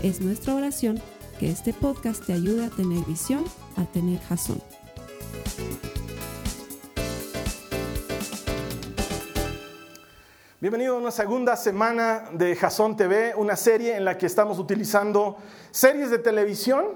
Es 0.00 0.20
nuestra 0.20 0.54
oración 0.54 1.02
que 1.40 1.50
este 1.50 1.72
podcast 1.72 2.24
te 2.24 2.32
ayude 2.32 2.66
a 2.66 2.70
tener 2.70 3.04
visión, 3.04 3.44
a 3.76 3.84
tener 3.84 4.20
jazón. 4.20 4.62
Bienvenido 10.60 10.94
a 10.94 10.98
una 10.98 11.10
segunda 11.10 11.56
semana 11.56 12.28
de 12.32 12.54
Jason 12.54 12.96
TV, 12.96 13.34
una 13.34 13.56
serie 13.56 13.96
en 13.96 14.04
la 14.04 14.16
que 14.16 14.26
estamos 14.26 14.60
utilizando 14.60 15.36
series 15.72 16.12
de 16.12 16.18
televisión 16.20 16.86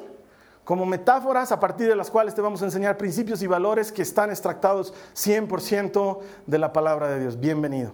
como 0.63 0.87
metáforas 0.87 1.51
a 1.51 1.59
partir 1.59 1.89
de 1.89 1.97
las 1.97 2.09
cuales 2.09 2.37
te 2.37 2.41
vamos 2.41 2.63
a 2.63 2.67
enseñar 2.67 2.99
principios 2.99 3.43
y 3.43 3.49
valores 3.49 3.91
que 3.91 4.03
están 4.03 4.31
extractados 4.31 4.95
100% 5.17 6.21
de 6.47 6.59
la 6.59 6.73
palabra 6.73 7.09
de 7.09 7.19
Dios. 7.19 7.41
Bienvenido. 7.41 7.91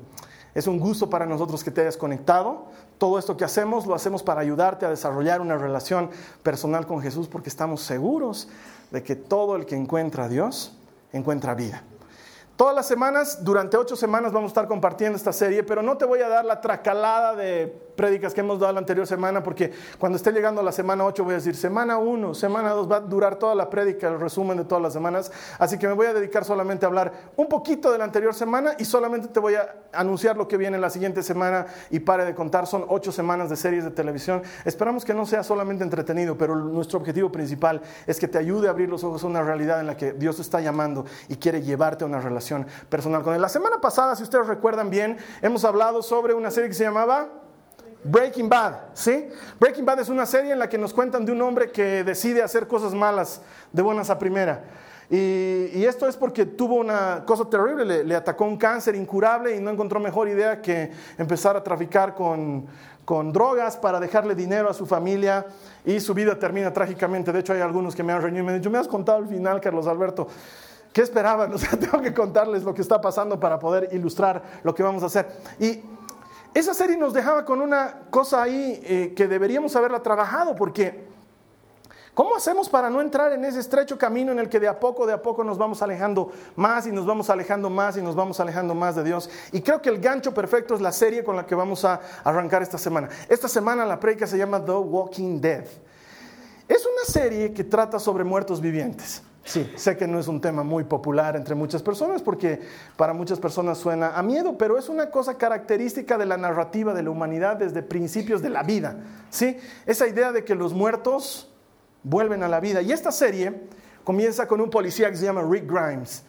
Es 0.54 0.66
un 0.66 0.78
gusto 0.78 1.08
para 1.08 1.24
nosotros 1.24 1.62
que 1.64 1.70
te 1.70 1.80
hayas 1.82 1.96
conectado. 1.96 2.66
Todo 2.98 3.18
esto 3.18 3.36
que 3.36 3.44
hacemos 3.44 3.86
lo 3.86 3.94
hacemos 3.94 4.22
para 4.22 4.40
ayudarte 4.40 4.84
a 4.84 4.90
desarrollar 4.90 5.40
una 5.40 5.56
relación 5.56 6.10
personal 6.42 6.86
con 6.86 7.00
Jesús 7.00 7.28
porque 7.28 7.48
estamos 7.48 7.82
seguros 7.82 8.48
de 8.90 9.02
que 9.02 9.14
todo 9.16 9.56
el 9.56 9.66
que 9.66 9.76
encuentra 9.76 10.24
a 10.24 10.28
Dios 10.28 10.72
encuentra 11.12 11.54
vida. 11.54 11.82
Todas 12.58 12.74
las 12.74 12.88
semanas, 12.88 13.44
durante 13.44 13.76
ocho 13.76 13.94
semanas 13.94 14.32
vamos 14.32 14.48
a 14.48 14.50
estar 14.50 14.66
compartiendo 14.66 15.16
esta 15.16 15.32
serie, 15.32 15.62
pero 15.62 15.80
no 15.80 15.96
te 15.96 16.04
voy 16.04 16.22
a 16.22 16.28
dar 16.28 16.44
la 16.44 16.60
tracalada 16.60 17.36
de 17.36 17.68
prédicas 17.94 18.34
que 18.34 18.40
hemos 18.40 18.58
dado 18.58 18.72
la 18.72 18.80
anterior 18.80 19.06
semana, 19.06 19.44
porque 19.44 19.72
cuando 19.98 20.16
esté 20.16 20.32
llegando 20.32 20.60
la 20.62 20.72
semana 20.72 21.04
8 21.04 21.22
voy 21.24 21.34
a 21.34 21.36
decir, 21.36 21.54
semana 21.54 21.98
1, 21.98 22.34
semana 22.34 22.70
2, 22.70 22.90
va 22.90 22.96
a 22.96 23.00
durar 23.00 23.36
toda 23.36 23.54
la 23.56 23.70
prédica, 23.70 24.08
el 24.08 24.20
resumen 24.20 24.56
de 24.56 24.64
todas 24.64 24.82
las 24.82 24.92
semanas, 24.92 25.30
así 25.58 25.78
que 25.78 25.86
me 25.86 25.92
voy 25.92 26.06
a 26.06 26.14
dedicar 26.14 26.44
solamente 26.44 26.84
a 26.84 26.88
hablar 26.88 27.12
un 27.36 27.48
poquito 27.48 27.92
de 27.92 27.98
la 27.98 28.04
anterior 28.04 28.34
semana 28.34 28.74
y 28.78 28.84
solamente 28.84 29.28
te 29.28 29.38
voy 29.38 29.54
a 29.54 29.76
anunciar 29.92 30.36
lo 30.36 30.46
que 30.46 30.56
viene 30.56 30.78
la 30.78 30.90
siguiente 30.90 31.22
semana 31.24 31.66
y 31.90 32.00
pare 32.00 32.24
de 32.24 32.34
contar, 32.34 32.66
son 32.66 32.84
ocho 32.88 33.10
semanas 33.12 33.50
de 33.50 33.56
series 33.56 33.84
de 33.84 33.90
televisión. 33.90 34.42
Esperamos 34.64 35.04
que 35.04 35.14
no 35.14 35.26
sea 35.26 35.42
solamente 35.42 35.82
entretenido, 35.82 36.38
pero 36.38 36.54
nuestro 36.54 36.98
objetivo 36.98 37.30
principal 37.32 37.82
es 38.06 38.18
que 38.20 38.28
te 38.28 38.38
ayude 38.38 38.68
a 38.68 38.70
abrir 38.70 38.88
los 38.88 39.02
ojos 39.02 39.22
a 39.22 39.26
una 39.28 39.42
realidad 39.42 39.80
en 39.80 39.86
la 39.86 39.96
que 39.96 40.12
Dios 40.12 40.38
está 40.38 40.60
llamando 40.60 41.04
y 41.28 41.36
quiere 41.36 41.62
llevarte 41.62 42.04
a 42.04 42.06
una 42.06 42.20
relación 42.20 42.47
personal 42.88 43.22
con 43.22 43.34
Él. 43.34 43.40
La 43.40 43.48
semana 43.48 43.80
pasada, 43.80 44.16
si 44.16 44.22
ustedes 44.22 44.46
recuerdan 44.46 44.90
bien, 44.90 45.16
hemos 45.42 45.64
hablado 45.64 46.02
sobre 46.02 46.34
una 46.34 46.50
serie 46.50 46.68
que 46.68 46.74
se 46.74 46.84
llamaba 46.84 47.28
Breaking 48.04 48.48
Bad, 48.48 48.74
¿sí? 48.94 49.28
Breaking 49.58 49.84
Bad 49.84 50.00
es 50.00 50.08
una 50.08 50.24
serie 50.24 50.52
en 50.52 50.58
la 50.58 50.68
que 50.68 50.78
nos 50.78 50.94
cuentan 50.94 51.24
de 51.24 51.32
un 51.32 51.42
hombre 51.42 51.70
que 51.70 52.04
decide 52.04 52.42
hacer 52.42 52.66
cosas 52.66 52.94
malas 52.94 53.40
de 53.72 53.82
buenas 53.82 54.08
a 54.10 54.18
primera. 54.18 54.64
Y, 55.10 55.84
esto 55.84 56.06
es 56.06 56.16
porque 56.16 56.44
tuvo 56.44 56.74
una 56.74 57.24
cosa 57.24 57.48
terrible, 57.48 58.04
le, 58.04 58.14
atacó 58.14 58.44
un 58.44 58.58
cáncer 58.58 58.94
incurable 58.94 59.56
y 59.56 59.60
no 59.60 59.70
encontró 59.70 59.98
mejor 60.00 60.28
idea 60.28 60.60
que 60.60 60.92
empezar 61.16 61.56
a 61.56 61.64
traficar 61.64 62.14
con, 62.14 62.66
con 63.06 63.32
drogas 63.32 63.78
para 63.78 63.98
dejarle 64.00 64.34
dinero 64.34 64.68
a 64.68 64.74
su 64.74 64.84
familia 64.84 65.46
y 65.82 65.98
su 65.98 66.12
vida 66.12 66.38
termina 66.38 66.70
trágicamente. 66.74 67.32
De 67.32 67.40
hecho, 67.40 67.54
hay 67.54 67.62
algunos 67.62 67.96
que 67.96 68.02
me 68.02 68.12
han 68.12 68.20
reunido 68.20 68.42
y 68.42 68.46
me 68.46 68.52
han 68.52 68.58
dicho, 68.58 68.70
me 68.70 68.76
has 68.76 68.86
contado 68.86 69.20
el 69.20 69.28
final, 69.28 69.62
Carlos 69.62 69.86
Alberto. 69.86 70.28
¿Qué 70.98 71.02
esperaban? 71.02 71.52
Tengo 71.80 72.02
que 72.02 72.12
contarles 72.12 72.64
lo 72.64 72.74
que 72.74 72.82
está 72.82 73.00
pasando 73.00 73.38
para 73.38 73.56
poder 73.56 73.88
ilustrar 73.92 74.42
lo 74.64 74.74
que 74.74 74.82
vamos 74.82 75.04
a 75.04 75.06
hacer. 75.06 75.28
Y 75.60 75.80
esa 76.52 76.74
serie 76.74 76.96
nos 76.96 77.12
dejaba 77.12 77.44
con 77.44 77.60
una 77.60 78.00
cosa 78.10 78.42
ahí 78.42 78.80
eh, 78.82 79.12
que 79.16 79.28
deberíamos 79.28 79.76
haberla 79.76 80.02
trabajado, 80.02 80.56
porque 80.56 81.06
¿cómo 82.14 82.34
hacemos 82.34 82.68
para 82.68 82.90
no 82.90 83.00
entrar 83.00 83.32
en 83.32 83.44
ese 83.44 83.60
estrecho 83.60 83.96
camino 83.96 84.32
en 84.32 84.40
el 84.40 84.48
que 84.48 84.58
de 84.58 84.66
a 84.66 84.80
poco, 84.80 85.06
de 85.06 85.12
a 85.12 85.22
poco 85.22 85.44
nos 85.44 85.56
vamos 85.56 85.82
alejando 85.82 86.32
más 86.56 86.84
y 86.88 86.90
nos 86.90 87.06
vamos 87.06 87.30
alejando 87.30 87.70
más 87.70 87.96
y 87.96 88.02
nos 88.02 88.16
vamos 88.16 88.40
alejando 88.40 88.74
más 88.74 88.96
de 88.96 89.04
Dios? 89.04 89.30
Y 89.52 89.60
creo 89.60 89.80
que 89.80 89.90
el 89.90 90.00
gancho 90.00 90.34
perfecto 90.34 90.74
es 90.74 90.80
la 90.80 90.90
serie 90.90 91.22
con 91.22 91.36
la 91.36 91.46
que 91.46 91.54
vamos 91.54 91.84
a 91.84 92.00
arrancar 92.24 92.60
esta 92.62 92.76
semana. 92.76 93.08
Esta 93.28 93.46
semana 93.46 93.86
la 93.86 94.00
predica 94.00 94.26
se 94.26 94.36
llama 94.36 94.64
The 94.64 94.72
Walking 94.72 95.40
Dead. 95.40 95.64
Es 96.66 96.84
una 96.84 97.04
serie 97.06 97.54
que 97.54 97.62
trata 97.62 98.00
sobre 98.00 98.24
muertos 98.24 98.60
vivientes. 98.60 99.22
Sí, 99.48 99.72
sé 99.76 99.96
que 99.96 100.06
no 100.06 100.18
es 100.18 100.28
un 100.28 100.42
tema 100.42 100.62
muy 100.62 100.84
popular 100.84 101.34
entre 101.34 101.54
muchas 101.54 101.82
personas 101.82 102.20
porque 102.20 102.60
para 102.98 103.14
muchas 103.14 103.40
personas 103.40 103.78
suena 103.78 104.10
a 104.10 104.22
miedo, 104.22 104.58
pero 104.58 104.76
es 104.76 104.90
una 104.90 105.10
cosa 105.10 105.38
característica 105.38 106.18
de 106.18 106.26
la 106.26 106.36
narrativa 106.36 106.92
de 106.92 107.02
la 107.02 107.08
humanidad 107.08 107.56
desde 107.56 107.82
principios 107.82 108.42
de 108.42 108.50
la 108.50 108.62
vida. 108.62 108.98
¿sí? 109.30 109.56
Esa 109.86 110.06
idea 110.06 110.32
de 110.32 110.44
que 110.44 110.54
los 110.54 110.74
muertos 110.74 111.50
vuelven 112.02 112.42
a 112.42 112.48
la 112.48 112.60
vida. 112.60 112.82
Y 112.82 112.92
esta 112.92 113.10
serie 113.10 113.62
comienza 114.04 114.46
con 114.46 114.60
un 114.60 114.68
policía 114.68 115.10
que 115.10 115.16
se 115.16 115.24
llama 115.24 115.42
Rick 115.50 115.64
Grimes. 115.66 116.24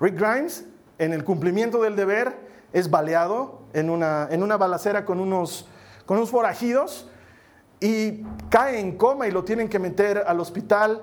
Rick 0.00 0.18
Grimes, 0.18 0.64
en 0.96 1.12
el 1.12 1.24
cumplimiento 1.24 1.82
del 1.82 1.94
deber, 1.94 2.34
es 2.72 2.88
baleado 2.88 3.60
en 3.74 3.90
una, 3.90 4.28
en 4.30 4.42
una 4.42 4.56
balacera 4.56 5.04
con 5.04 5.20
unos, 5.20 5.68
con 6.06 6.16
unos 6.16 6.30
forajidos 6.30 7.06
y 7.80 8.22
cae 8.48 8.80
en 8.80 8.96
coma 8.96 9.28
y 9.28 9.30
lo 9.30 9.44
tienen 9.44 9.68
que 9.68 9.78
meter 9.78 10.24
al 10.26 10.40
hospital 10.40 11.02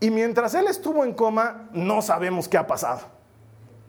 y 0.00 0.10
mientras 0.10 0.54
él 0.54 0.66
estuvo 0.66 1.04
en 1.04 1.12
coma, 1.12 1.68
no 1.72 2.00
sabemos 2.00 2.48
qué 2.48 2.56
ha 2.56 2.66
pasado. 2.66 3.00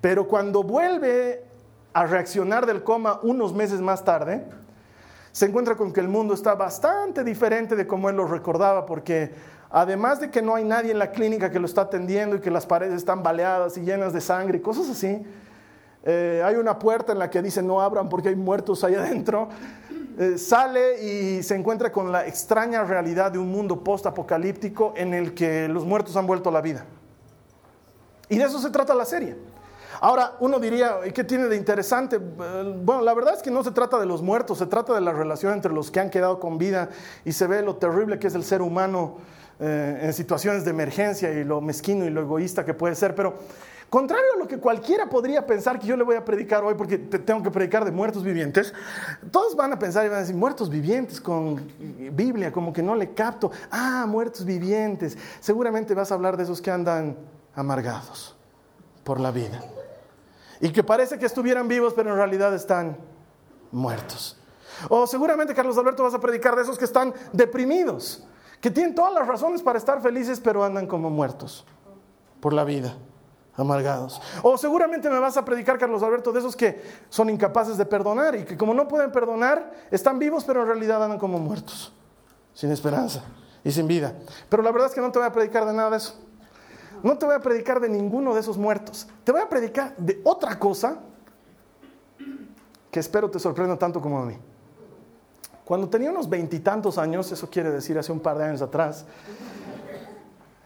Pero 0.01 0.27
cuando 0.27 0.61
vuelve 0.61 1.45
a 1.94 2.05
reaccionar 2.05 2.66
del 2.66 2.83
coma 2.83 3.19
unos 3.23 3.53
meses 3.53 3.79
más 3.79 4.03
tarde, 4.03 4.45
se 5.31 5.45
encuentra 5.45 5.75
con 5.75 5.94
que 5.94 6.01
el 6.01 6.09
mundo 6.09 6.33
está 6.33 6.55
bastante 6.55 7.23
diferente 7.23 7.75
de 7.77 7.88
como 7.88 8.09
él 8.09 8.17
lo 8.17 8.25
recordaba, 8.25 8.85
porque 8.85 9.31
además 9.69 10.19
de 10.19 10.29
que 10.29 10.41
no 10.41 10.55
hay 10.55 10.66
nadie 10.66 10.91
en 10.91 10.99
la 10.99 11.11
clínica 11.11 11.49
que 11.49 11.59
lo 11.59 11.66
está 11.66 11.81
atendiendo 11.81 12.35
y 12.35 12.41
que 12.41 12.51
las 12.51 12.66
paredes 12.66 12.95
están 12.95 13.23
baleadas 13.23 13.78
y 13.78 13.81
llenas 13.81 14.11
de 14.11 14.19
sangre 14.19 14.57
y 14.57 14.61
cosas 14.61 14.89
así, 14.89 15.25
eh, 16.03 16.41
hay 16.43 16.55
una 16.55 16.78
puerta 16.79 17.13
en 17.13 17.19
la 17.19 17.29
que 17.29 17.41
dice 17.41 17.61
no 17.61 17.79
abran 17.79 18.09
porque 18.09 18.29
hay 18.29 18.35
muertos 18.35 18.83
ahí 18.83 18.95
adentro. 18.95 19.47
Eh, 20.22 20.38
sale 20.38 21.02
y 21.02 21.42
se 21.42 21.56
encuentra 21.56 21.92
con 21.92 22.12
la 22.12 22.28
extraña 22.28 22.84
realidad 22.84 23.32
de 23.32 23.40
un 23.40 23.50
mundo 23.50 23.84
post-apocalíptico 23.84 24.94
en 24.96 25.16
el 25.16 25.34
que 25.34 25.68
los 25.68 25.84
muertos 25.84 26.16
han 26.16 26.28
vuelto 26.28 26.50
a 26.50 26.52
la 26.52 26.62
vida. 26.62 26.86
Y 28.30 28.38
de 28.38 28.44
eso 28.44 28.59
se 28.59 28.70
trata 28.70 28.94
la 28.94 29.06
serie. 29.06 29.36
Ahora, 30.00 30.34
uno 30.40 30.59
diría, 30.59 31.00
¿y 31.08 31.12
qué 31.12 31.24
tiene 31.24 31.46
de 31.46 31.56
interesante? 31.56 32.18
Eh, 32.18 32.76
bueno, 32.84 33.02
la 33.02 33.16
verdad 33.16 33.34
es 33.34 33.42
que 33.42 33.50
no 33.50 33.64
se 33.64 33.72
trata 33.72 34.00
de 34.00 34.06
los 34.06 34.22
muertos, 34.22 34.59
se 34.59 34.68
trata 34.68 34.94
de 34.94 35.02
la 35.02 35.12
relación 35.12 35.54
entre 35.54 35.74
los 35.74 35.90
que 35.90 36.00
han 36.00 36.12
quedado 36.12 36.40
con 36.40 36.59
vida 36.59 36.90
y 37.26 37.32
se 37.32 37.48
ve 37.48 37.64
lo 37.64 37.78
terrible 37.78 38.20
que 38.20 38.28
es 38.28 38.36
el 38.36 38.44
ser 38.44 38.62
humano 38.62 39.18
eh, 39.59 40.02
en 40.03 40.14
situaciones 40.14 40.64
de 40.66 40.70
emergencia 40.70 41.32
y 41.32 41.44
lo 41.44 41.62
mezquino 41.62 42.06
y 42.06 42.12
lo 42.12 42.22
egoísta 42.22 42.64
que 42.64 42.76
puede 42.76 42.94
ser. 42.94 43.16
Pero 43.16 43.40
Contrario 43.91 44.35
a 44.35 44.40
lo 44.40 44.47
que 44.47 44.57
cualquiera 44.57 45.09
podría 45.09 45.46
pensar 45.46 45.78
que 45.78 45.85
yo 45.85 45.97
le 45.97 46.06
voy 46.06 46.16
a 46.16 46.24
predicar 46.24 46.63
hoy 46.63 46.75
porque 46.75 46.97
tengo 46.97 47.44
que 47.44 47.52
predicar 47.52 47.84
de 47.84 47.91
muertos 47.91 48.24
vivientes, 48.24 48.74
todos 49.31 49.53
van 49.53 49.74
a 49.74 49.79
pensar 49.79 50.06
y 50.06 50.07
van 50.07 50.19
a 50.19 50.22
decir, 50.22 50.34
muertos 50.34 50.69
vivientes 50.69 51.19
con 51.19 51.69
Biblia, 52.13 52.53
como 52.53 52.72
que 52.72 52.81
no 52.81 52.96
le 52.96 53.13
capto. 53.13 53.52
Ah, 53.69 54.06
muertos 54.07 54.46
vivientes. 54.46 55.18
Seguramente 55.41 55.94
vas 55.94 56.09
a 56.09 56.16
hablar 56.16 56.38
de 56.38 56.44
esos 56.44 56.62
que 56.62 56.72
andan 56.72 57.18
amargados 57.53 58.34
por 59.03 59.19
la 59.19 59.29
vida. 59.29 59.62
Y 60.62 60.72
que 60.72 60.85
parece 60.85 61.19
que 61.19 61.25
estuvieran 61.25 61.67
vivos, 61.67 61.93
pero 61.93 62.11
en 62.11 62.16
realidad 62.16 62.55
están 62.55 62.96
muertos. 63.73 64.40
O 64.88 65.05
seguramente, 65.05 65.53
Carlos 65.53 65.78
Alberto, 65.78 66.03
vas 66.03 66.14
a 66.14 66.22
predicar 66.22 66.55
de 66.55 66.61
esos 66.61 66.78
que 66.78 66.85
están 66.85 67.14
deprimidos, 67.34 68.26
que 68.61 68.72
tienen 68.72 68.96
todas 68.96 69.14
las 69.14 69.28
razones 69.28 69.61
para 69.61 69.78
estar 69.78 70.02
felices, 70.02 70.40
pero 70.40 70.64
andan 70.64 70.88
como 70.88 71.09
muertos 71.09 71.66
por 72.40 72.53
la 72.53 72.64
vida 72.64 72.96
amargados. 73.56 74.22
O 74.42 74.58
seguramente 74.58 75.09
me 75.09 75.20
vas 75.20 75.38
a 75.38 75.46
predicar, 75.46 75.78
Carlos 75.78 76.03
Alberto, 76.03 76.32
de 76.32 76.40
esos 76.40 76.56
que 76.56 76.82
son 77.09 77.30
incapaces 77.30 77.78
de 77.78 77.86
perdonar 77.86 78.36
y 78.36 78.46
que 78.46 78.58
como 78.58 78.74
no 78.74 78.88
pueden 78.88 79.12
perdonar, 79.12 79.72
están 79.92 80.20
vivos, 80.20 80.44
pero 80.44 80.62
en 80.62 80.68
realidad 80.68 81.03
andan 81.03 81.20
como 81.20 81.38
muertos, 81.40 81.94
sin 82.53 82.72
esperanza 82.72 83.24
y 83.64 83.72
sin 83.72 83.88
vida. 83.88 84.16
Pero 84.50 84.64
la 84.64 84.72
verdad 84.72 84.90
es 84.90 84.96
que 84.96 85.02
no 85.02 85.12
te 85.12 85.20
voy 85.20 85.28
a 85.28 85.32
predicar 85.32 85.66
de 85.66 85.74
nada 85.74 85.90
de 85.92 85.98
eso. 85.98 86.20
No 87.03 87.18
te 87.18 87.26
voy 87.26 87.36
a 87.36 87.40
predicar 87.40 87.80
de 87.80 87.90
ninguno 87.90 88.34
de 88.34 88.40
esos 88.40 88.58
muertos. 88.58 89.08
Te 89.24 89.32
voy 89.32 89.42
a 89.42 89.50
predicar 89.50 89.96
de 89.98 90.22
otra 90.24 90.59
cosa 90.59 91.00
que 92.92 93.00
espero 93.00 93.30
te 93.30 93.40
sorprenda 93.40 93.78
tanto 93.78 94.02
como 94.02 94.20
a 94.20 94.26
mí. 94.26 94.38
Cuando 95.64 95.88
tenía 95.88 96.12
unos 96.12 96.30
veintitantos 96.30 96.98
años, 96.98 97.32
eso 97.32 97.50
quiere 97.50 97.72
decir 97.72 97.98
hace 97.98 98.12
un 98.12 98.20
par 98.20 98.38
de 98.38 98.44
años 98.44 98.62
atrás, 98.62 99.06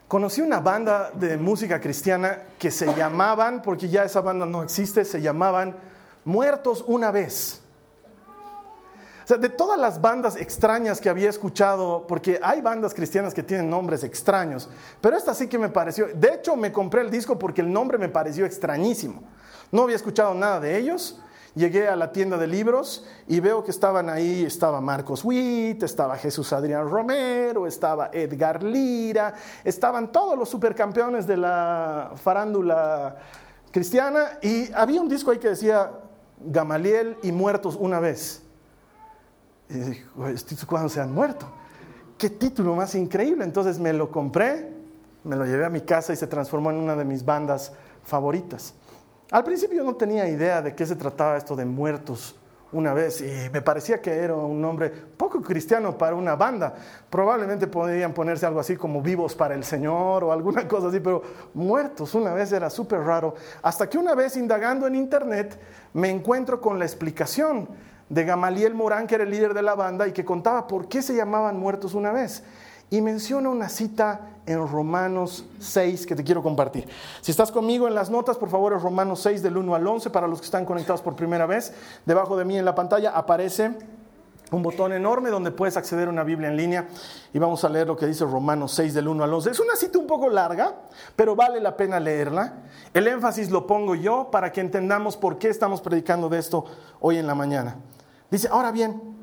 conocí 0.07 0.41
una 0.41 0.59
banda 0.59 1.11
de 1.13 1.37
música 1.37 1.79
cristiana 1.79 2.43
que 2.59 2.71
se 2.71 2.93
llamaban, 2.93 3.61
porque 3.61 3.89
ya 3.89 4.03
esa 4.03 4.21
banda 4.21 4.45
no 4.45 4.63
existe, 4.63 5.05
se 5.05 5.21
llamaban 5.21 5.75
Muertos 6.23 6.83
una 6.87 7.11
vez. 7.11 7.61
O 9.23 9.27
sea, 9.27 9.37
de 9.37 9.49
todas 9.49 9.79
las 9.79 9.99
bandas 9.99 10.35
extrañas 10.35 11.01
que 11.01 11.09
había 11.09 11.29
escuchado, 11.29 12.05
porque 12.07 12.39
hay 12.43 12.61
bandas 12.61 12.93
cristianas 12.93 13.33
que 13.33 13.41
tienen 13.41 13.69
nombres 13.69 14.03
extraños, 14.03 14.69
pero 15.01 15.17
esta 15.17 15.33
sí 15.33 15.47
que 15.47 15.57
me 15.57 15.69
pareció, 15.69 16.07
de 16.13 16.35
hecho 16.35 16.55
me 16.55 16.71
compré 16.71 17.01
el 17.01 17.09
disco 17.09 17.37
porque 17.39 17.61
el 17.61 17.73
nombre 17.73 17.97
me 17.97 18.07
pareció 18.07 18.45
extrañísimo. 18.45 19.23
No 19.71 19.83
había 19.83 19.95
escuchado 19.95 20.35
nada 20.35 20.59
de 20.59 20.77
ellos. 20.77 21.19
Llegué 21.55 21.87
a 21.87 21.95
la 21.95 22.11
tienda 22.11 22.37
de 22.37 22.47
libros 22.47 23.05
y 23.29 23.39
veo 23.39 23.63
que 23.63 23.71
estaban 23.71 24.09
ahí, 24.09 24.43
estaba 24.43 24.81
Marcos 24.81 25.23
Witt, 25.23 25.83
estaba 25.83 26.17
Jesús 26.17 26.51
Adrián 26.51 26.89
Romero, 26.89 27.65
estaba 27.65 28.09
Edgar 28.11 28.61
Lira, 28.61 29.33
estaban 29.63 30.11
todos 30.11 30.37
los 30.37 30.49
supercampeones 30.49 31.25
de 31.25 31.37
la 31.37 32.11
farándula 32.15 33.15
cristiana 33.71 34.37
y 34.41 34.69
había 34.73 34.99
un 34.99 35.07
disco 35.07 35.31
ahí 35.31 35.37
que 35.37 35.47
decía 35.47 35.91
Gamaliel 36.39 37.17
y 37.23 37.31
muertos 37.31 37.77
una 37.79 38.01
vez. 38.01 38.41
Y 39.69 39.75
dije, 39.75 40.05
¿cuándo 40.67 40.89
se 40.89 40.99
han 40.99 41.13
muerto? 41.13 41.47
Qué 42.17 42.29
título 42.29 42.75
más 42.75 42.95
increíble. 42.95 43.45
Entonces 43.45 43.79
me 43.79 43.93
lo 43.93 44.11
compré, 44.11 44.73
me 45.23 45.37
lo 45.37 45.45
llevé 45.45 45.65
a 45.65 45.69
mi 45.69 45.81
casa 45.81 46.11
y 46.11 46.17
se 46.17 46.27
transformó 46.27 46.69
en 46.71 46.77
una 46.77 46.97
de 46.97 47.05
mis 47.05 47.23
bandas 47.23 47.71
favoritas. 48.03 48.73
Al 49.31 49.43
principio 49.43 49.83
no 49.83 49.95
tenía 49.95 50.27
idea 50.27 50.61
de 50.61 50.75
qué 50.75 50.85
se 50.85 50.95
trataba 50.95 51.37
esto 51.37 51.55
de 51.55 51.65
muertos 51.65 52.35
una 52.71 52.93
vez 52.93 53.21
y 53.21 53.49
me 53.51 53.61
parecía 53.61 54.01
que 54.01 54.11
era 54.11 54.35
un 54.35 54.61
nombre 54.61 54.89
poco 54.89 55.41
cristiano 55.41 55.97
para 55.97 56.15
una 56.15 56.35
banda. 56.35 56.75
Probablemente 57.09 57.65
podrían 57.65 58.13
ponerse 58.13 58.45
algo 58.45 58.59
así 58.59 58.75
como 58.75 59.01
vivos 59.01 59.33
para 59.33 59.55
el 59.55 59.63
Señor 59.63 60.23
o 60.23 60.31
alguna 60.31 60.67
cosa 60.67 60.89
así, 60.89 60.99
pero 60.99 61.23
muertos 61.55 62.13
una 62.13 62.33
vez 62.33 62.51
era 62.51 62.69
súper 62.69 62.99
raro. 62.99 63.33
Hasta 63.63 63.89
que 63.89 63.97
una 63.97 64.13
vez 64.13 64.37
indagando 64.37 64.85
en 64.85 64.95
internet 64.95 65.59
me 65.93 66.09
encuentro 66.09 66.61
con 66.61 66.77
la 66.77 66.85
explicación 66.85 67.67
de 68.09 68.25
Gamaliel 68.25 68.75
Morán, 68.75 69.07
que 69.07 69.15
era 69.15 69.23
el 69.23 69.31
líder 69.31 69.55
de 69.55 69.63
la 69.63 69.73
banda 69.73 70.07
y 70.07 70.11
que 70.11 70.23
contaba 70.23 70.67
por 70.67 70.87
qué 70.87 71.01
se 71.01 71.15
llamaban 71.15 71.57
muertos 71.57 71.95
una 71.95 72.11
vez. 72.11 72.43
Y 72.89 73.01
menciona 73.01 73.49
una 73.49 73.69
cita 73.69 74.35
en 74.45 74.67
Romanos 74.67 75.45
6 75.59 76.05
que 76.05 76.15
te 76.15 76.23
quiero 76.23 76.43
compartir. 76.43 76.87
Si 77.21 77.31
estás 77.31 77.51
conmigo 77.51 77.87
en 77.87 77.95
las 77.95 78.09
notas, 78.09 78.37
por 78.37 78.49
favor, 78.49 78.73
es 78.73 78.81
Romanos 78.81 79.19
6 79.21 79.41
del 79.41 79.57
1 79.57 79.75
al 79.75 79.87
11 79.87 80.09
para 80.09 80.27
los 80.27 80.39
que 80.39 80.45
están 80.45 80.65
conectados 80.65 81.01
por 81.01 81.15
primera 81.15 81.45
vez. 81.45 81.73
Debajo 82.05 82.37
de 82.37 82.45
mí 82.45 82.57
en 82.57 82.65
la 82.65 82.75
pantalla 82.75 83.11
aparece 83.11 83.75
un 84.51 84.61
botón 84.61 84.93
enorme 84.93 85.29
donde 85.29 85.51
puedes 85.51 85.75
acceder 85.75 86.07
a 86.07 86.11
una 86.11 86.23
Biblia 86.23 86.49
en 86.49 86.57
línea 86.57 86.87
y 87.33 87.39
vamos 87.39 87.63
a 87.63 87.69
leer 87.69 87.87
lo 87.87 87.97
que 87.97 88.05
dice 88.05 88.25
Romanos 88.25 88.73
6 88.73 88.93
del 88.93 89.07
1 89.07 89.23
al 89.23 89.33
11. 89.33 89.49
Es 89.49 89.59
una 89.59 89.75
cita 89.75 89.97
un 89.97 90.07
poco 90.07 90.29
larga, 90.29 90.75
pero 91.15 91.35
vale 91.35 91.59
la 91.59 91.75
pena 91.75 91.99
leerla. 91.99 92.53
El 92.93 93.07
énfasis 93.07 93.49
lo 93.49 93.65
pongo 93.65 93.95
yo 93.95 94.29
para 94.31 94.51
que 94.51 94.61
entendamos 94.61 95.17
por 95.17 95.39
qué 95.39 95.49
estamos 95.49 95.81
predicando 95.81 96.29
de 96.29 96.39
esto 96.39 96.65
hoy 96.99 97.17
en 97.17 97.25
la 97.25 97.35
mañana. 97.35 97.77
Dice, 98.29 98.47
ahora 98.51 98.71
bien, 98.71 99.14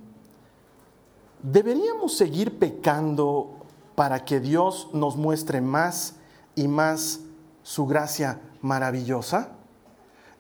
¿deberíamos 1.42 2.16
seguir 2.16 2.58
pecando 2.58 3.50
para 3.94 4.24
que 4.24 4.40
Dios 4.40 4.88
nos 4.92 5.16
muestre 5.16 5.60
más 5.60 6.14
y 6.54 6.68
más 6.68 7.20
su 7.62 7.86
gracia 7.86 8.40
maravillosa? 8.60 9.50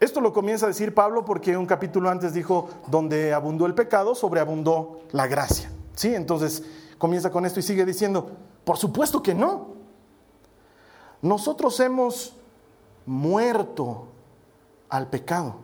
Esto 0.00 0.20
lo 0.20 0.32
comienza 0.32 0.66
a 0.66 0.68
decir 0.68 0.94
Pablo 0.94 1.24
porque 1.24 1.56
un 1.56 1.66
capítulo 1.66 2.10
antes 2.10 2.34
dijo, 2.34 2.68
donde 2.88 3.32
abundó 3.32 3.66
el 3.66 3.74
pecado, 3.74 4.14
sobreabundó 4.14 5.00
la 5.12 5.26
gracia. 5.26 5.70
¿Sí? 5.94 6.14
Entonces 6.14 6.64
comienza 6.98 7.30
con 7.30 7.46
esto 7.46 7.60
y 7.60 7.62
sigue 7.62 7.84
diciendo, 7.84 8.30
por 8.64 8.78
supuesto 8.78 9.22
que 9.22 9.34
no. 9.34 9.68
Nosotros 11.20 11.78
hemos 11.78 12.34
muerto 13.06 14.08
al 14.88 15.08
pecado. 15.08 15.56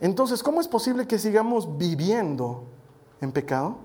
Entonces, 0.00 0.42
¿cómo 0.42 0.60
es 0.60 0.68
posible 0.68 1.06
que 1.06 1.18
sigamos 1.18 1.78
viviendo 1.78 2.64
en 3.20 3.32
pecado? 3.32 3.78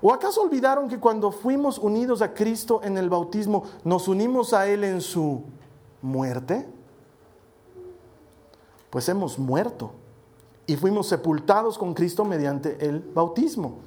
¿O 0.00 0.12
acaso 0.12 0.42
olvidaron 0.42 0.88
que 0.88 0.98
cuando 0.98 1.30
fuimos 1.30 1.78
unidos 1.78 2.22
a 2.22 2.34
Cristo 2.34 2.80
en 2.82 2.98
el 2.98 3.08
bautismo, 3.08 3.64
nos 3.84 4.08
unimos 4.08 4.52
a 4.52 4.66
Él 4.66 4.84
en 4.84 5.00
su 5.00 5.42
muerte? 6.02 6.68
Pues 8.90 9.08
hemos 9.08 9.38
muerto 9.38 9.92
y 10.66 10.76
fuimos 10.76 11.08
sepultados 11.08 11.78
con 11.78 11.94
Cristo 11.94 12.24
mediante 12.24 12.86
el 12.86 13.00
bautismo. 13.00 13.78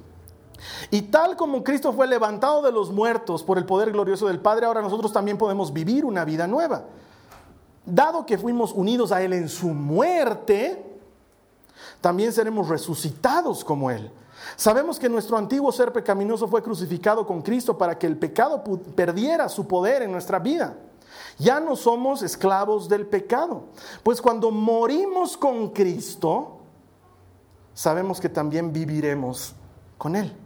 Y 0.90 1.02
tal 1.02 1.36
como 1.36 1.62
Cristo 1.62 1.92
fue 1.92 2.06
levantado 2.06 2.62
de 2.62 2.72
los 2.72 2.90
muertos 2.90 3.44
por 3.44 3.58
el 3.58 3.64
poder 3.64 3.92
glorioso 3.92 4.26
del 4.26 4.40
Padre, 4.40 4.66
ahora 4.66 4.82
nosotros 4.82 5.12
también 5.12 5.38
podemos 5.38 5.72
vivir 5.72 6.04
una 6.04 6.24
vida 6.24 6.46
nueva 6.46 6.84
dado 7.88 8.26
que 8.26 8.38
fuimos 8.38 8.72
unidos 8.72 9.12
a 9.12 9.22
Él 9.22 9.32
en 9.32 9.48
su 9.48 9.68
muerte, 9.68 10.84
también 12.00 12.32
seremos 12.32 12.68
resucitados 12.68 13.64
como 13.64 13.90
Él. 13.90 14.10
Sabemos 14.56 14.98
que 14.98 15.08
nuestro 15.08 15.36
antiguo 15.36 15.70
ser 15.72 15.92
pecaminoso 15.92 16.48
fue 16.48 16.62
crucificado 16.62 17.26
con 17.26 17.42
Cristo 17.42 17.76
para 17.76 17.98
que 17.98 18.06
el 18.06 18.16
pecado 18.16 18.62
perdiera 18.94 19.48
su 19.48 19.66
poder 19.66 20.02
en 20.02 20.12
nuestra 20.12 20.38
vida. 20.38 20.76
Ya 21.38 21.60
no 21.60 21.76
somos 21.76 22.22
esclavos 22.22 22.88
del 22.88 23.06
pecado, 23.06 23.64
pues 24.02 24.20
cuando 24.20 24.50
morimos 24.50 25.36
con 25.36 25.70
Cristo, 25.70 26.58
sabemos 27.74 28.20
que 28.20 28.28
también 28.28 28.72
viviremos 28.72 29.54
con 29.96 30.16
Él. 30.16 30.36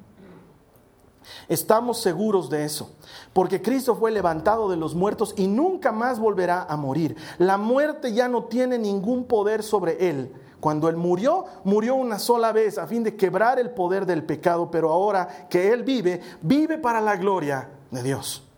Estamos 1.48 2.00
seguros 2.00 2.50
de 2.50 2.64
eso, 2.64 2.90
porque 3.32 3.62
Cristo 3.62 3.94
fue 3.94 4.10
levantado 4.10 4.68
de 4.68 4.76
los 4.76 4.94
muertos 4.94 5.34
y 5.36 5.46
nunca 5.46 5.92
más 5.92 6.18
volverá 6.18 6.64
a 6.64 6.76
morir. 6.76 7.16
La 7.38 7.58
muerte 7.58 8.12
ya 8.12 8.28
no 8.28 8.44
tiene 8.44 8.78
ningún 8.78 9.24
poder 9.24 9.62
sobre 9.62 10.08
él. 10.08 10.32
Cuando 10.62 10.88
él 10.88 10.96
murió, 10.96 11.44
murió 11.64 11.96
una 11.96 12.20
sola 12.20 12.52
vez 12.52 12.78
a 12.78 12.86
fin 12.86 13.02
de 13.02 13.16
quebrar 13.16 13.58
el 13.58 13.70
poder 13.70 14.06
del 14.06 14.22
pecado, 14.22 14.70
pero 14.70 14.92
ahora 14.92 15.48
que 15.50 15.72
él 15.72 15.82
vive, 15.82 16.20
vive 16.40 16.78
para 16.78 17.00
la 17.00 17.16
gloria 17.16 17.68
de 17.90 18.00
Dios. 18.00 18.48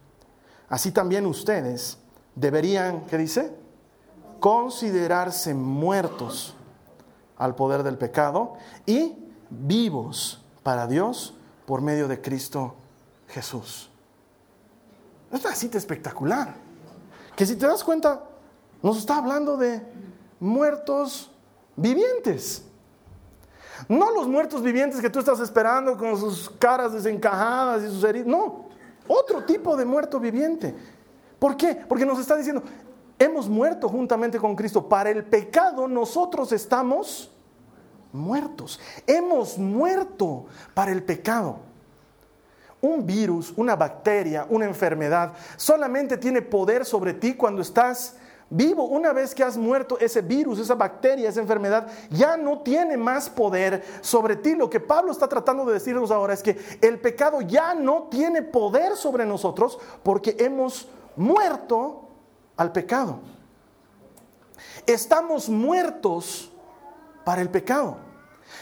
Así 0.69 0.93
también 0.93 1.25
ustedes 1.25 1.97
deberían, 2.35 3.07
¿qué 3.07 3.17
dice? 3.17 3.57
Considerarse 4.39 5.55
muertos 5.55 6.55
al 7.39 7.55
poder 7.55 7.83
del 7.83 7.97
pecado 7.97 8.53
y 8.85 9.17
vivos 9.49 10.45
para 10.63 10.87
Dios 10.87 11.33
por 11.65 11.81
medio 11.81 12.07
de 12.07 12.21
Cristo 12.21 12.75
Jesús. 13.29 13.89
Es 15.33 15.43
una 15.43 15.55
cita 15.55 15.79
espectacular. 15.79 16.55
Que 17.35 17.47
si 17.47 17.57
te 17.57 17.67
das 17.67 17.83
cuenta, 17.83 18.25
nos 18.83 18.99
está 18.99 19.17
hablando 19.17 19.57
de 19.57 19.81
muertos 20.39 21.31
vivientes. 21.77 22.65
No 23.89 24.11
los 24.11 24.27
muertos 24.27 24.63
vivientes 24.63 25.01
que 25.01 25.11
tú 25.11 25.19
estás 25.19 25.41
esperando 25.41 25.97
con 25.97 26.19
sus 26.19 26.49
caras 26.59 26.93
desencajadas 26.93 27.83
y 27.83 27.87
sus 27.89 28.05
heridas. 28.05 28.27
No, 28.27 28.67
otro 29.09 29.45
tipo 29.45 29.77
de 29.77 29.85
muerto 29.85 30.19
viviente. 30.19 30.75
¿Por 31.39 31.57
qué? 31.57 31.75
Porque 31.75 32.07
nos 32.07 32.19
está 32.19 32.37
diciendo, 32.37 32.63
hemos 33.19 33.49
muerto 33.49 33.89
juntamente 33.89 34.39
con 34.39 34.57
Cristo. 34.57 34.89
Para 34.89 35.11
el 35.11 35.25
pecado 35.25 35.87
nosotros 35.89 36.53
estamos 36.53 37.31
muertos. 38.13 38.81
Hemos 39.07 39.59
muerto 39.59 40.47
para 40.73 40.93
el 40.93 41.03
pecado. 41.03 41.59
Un 42.81 43.05
virus, 43.05 43.53
una 43.57 43.77
bacteria, 43.77 44.47
una 44.49 44.67
enfermedad, 44.67 45.33
solamente 45.57 46.17
tiene 46.19 46.43
poder 46.43 46.85
sobre 46.85 47.15
ti 47.15 47.35
cuando 47.35 47.63
estás 47.63 48.17
vivo. 48.51 48.85
Una 48.85 49.13
vez 49.13 49.35
que 49.35 49.43
has 49.43 49.57
muerto, 49.57 49.99
ese 49.99 50.21
virus, 50.23 50.59
esa 50.59 50.75
bacteria, 50.75 51.29
esa 51.29 51.41
enfermedad, 51.41 51.89
ya 52.11 52.37
no 52.37 52.61
tiene 52.61 52.97
más 52.97 53.29
poder 53.29 53.83
sobre 54.01 54.37
ti. 54.37 54.55
Lo 54.55 54.71
que 54.71 54.81
Pablo 54.81 55.13
está 55.13 55.29
tratando 55.29 55.65
de 55.65 55.75
decirnos 55.75 56.11
ahora 56.11 56.35
es 56.35 56.43
que 56.43 56.59
el 56.81 57.01
pecado 57.01 57.41
ya 57.41 57.75
no 57.75 58.09
tiene 58.11 58.43
poder 58.43 58.97
sobre 58.97 59.25
nosotros 59.25 59.79
porque 60.03 60.37
hemos 60.39 60.89
muerto 61.17 62.09
al 62.57 62.73
pecado. 62.73 63.21
Estamos 64.87 65.49
muertos 65.49 66.51
para 67.25 67.43
el 67.43 67.51
pecado. 67.51 67.99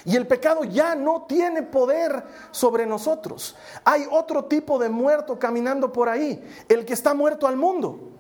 Y 0.05 0.17
el 0.17 0.27
pecado 0.27 0.65
ya 0.65 0.95
no 0.95 1.23
tiene 1.23 1.63
poder 1.63 2.25
sobre 2.51 2.87
nosotros. 2.87 3.57
Hay 3.85 4.07
otro 4.11 4.45
tipo 4.47 4.79
de 4.79 4.89
muerto 4.89 5.39
caminando 5.39 5.93
por 5.93 6.09
ahí, 6.09 6.43
el 6.69 6.85
que 6.85 6.93
está 6.93 7.15
muerto 7.15 7.47
al 7.47 7.57
mundo. 7.57 8.12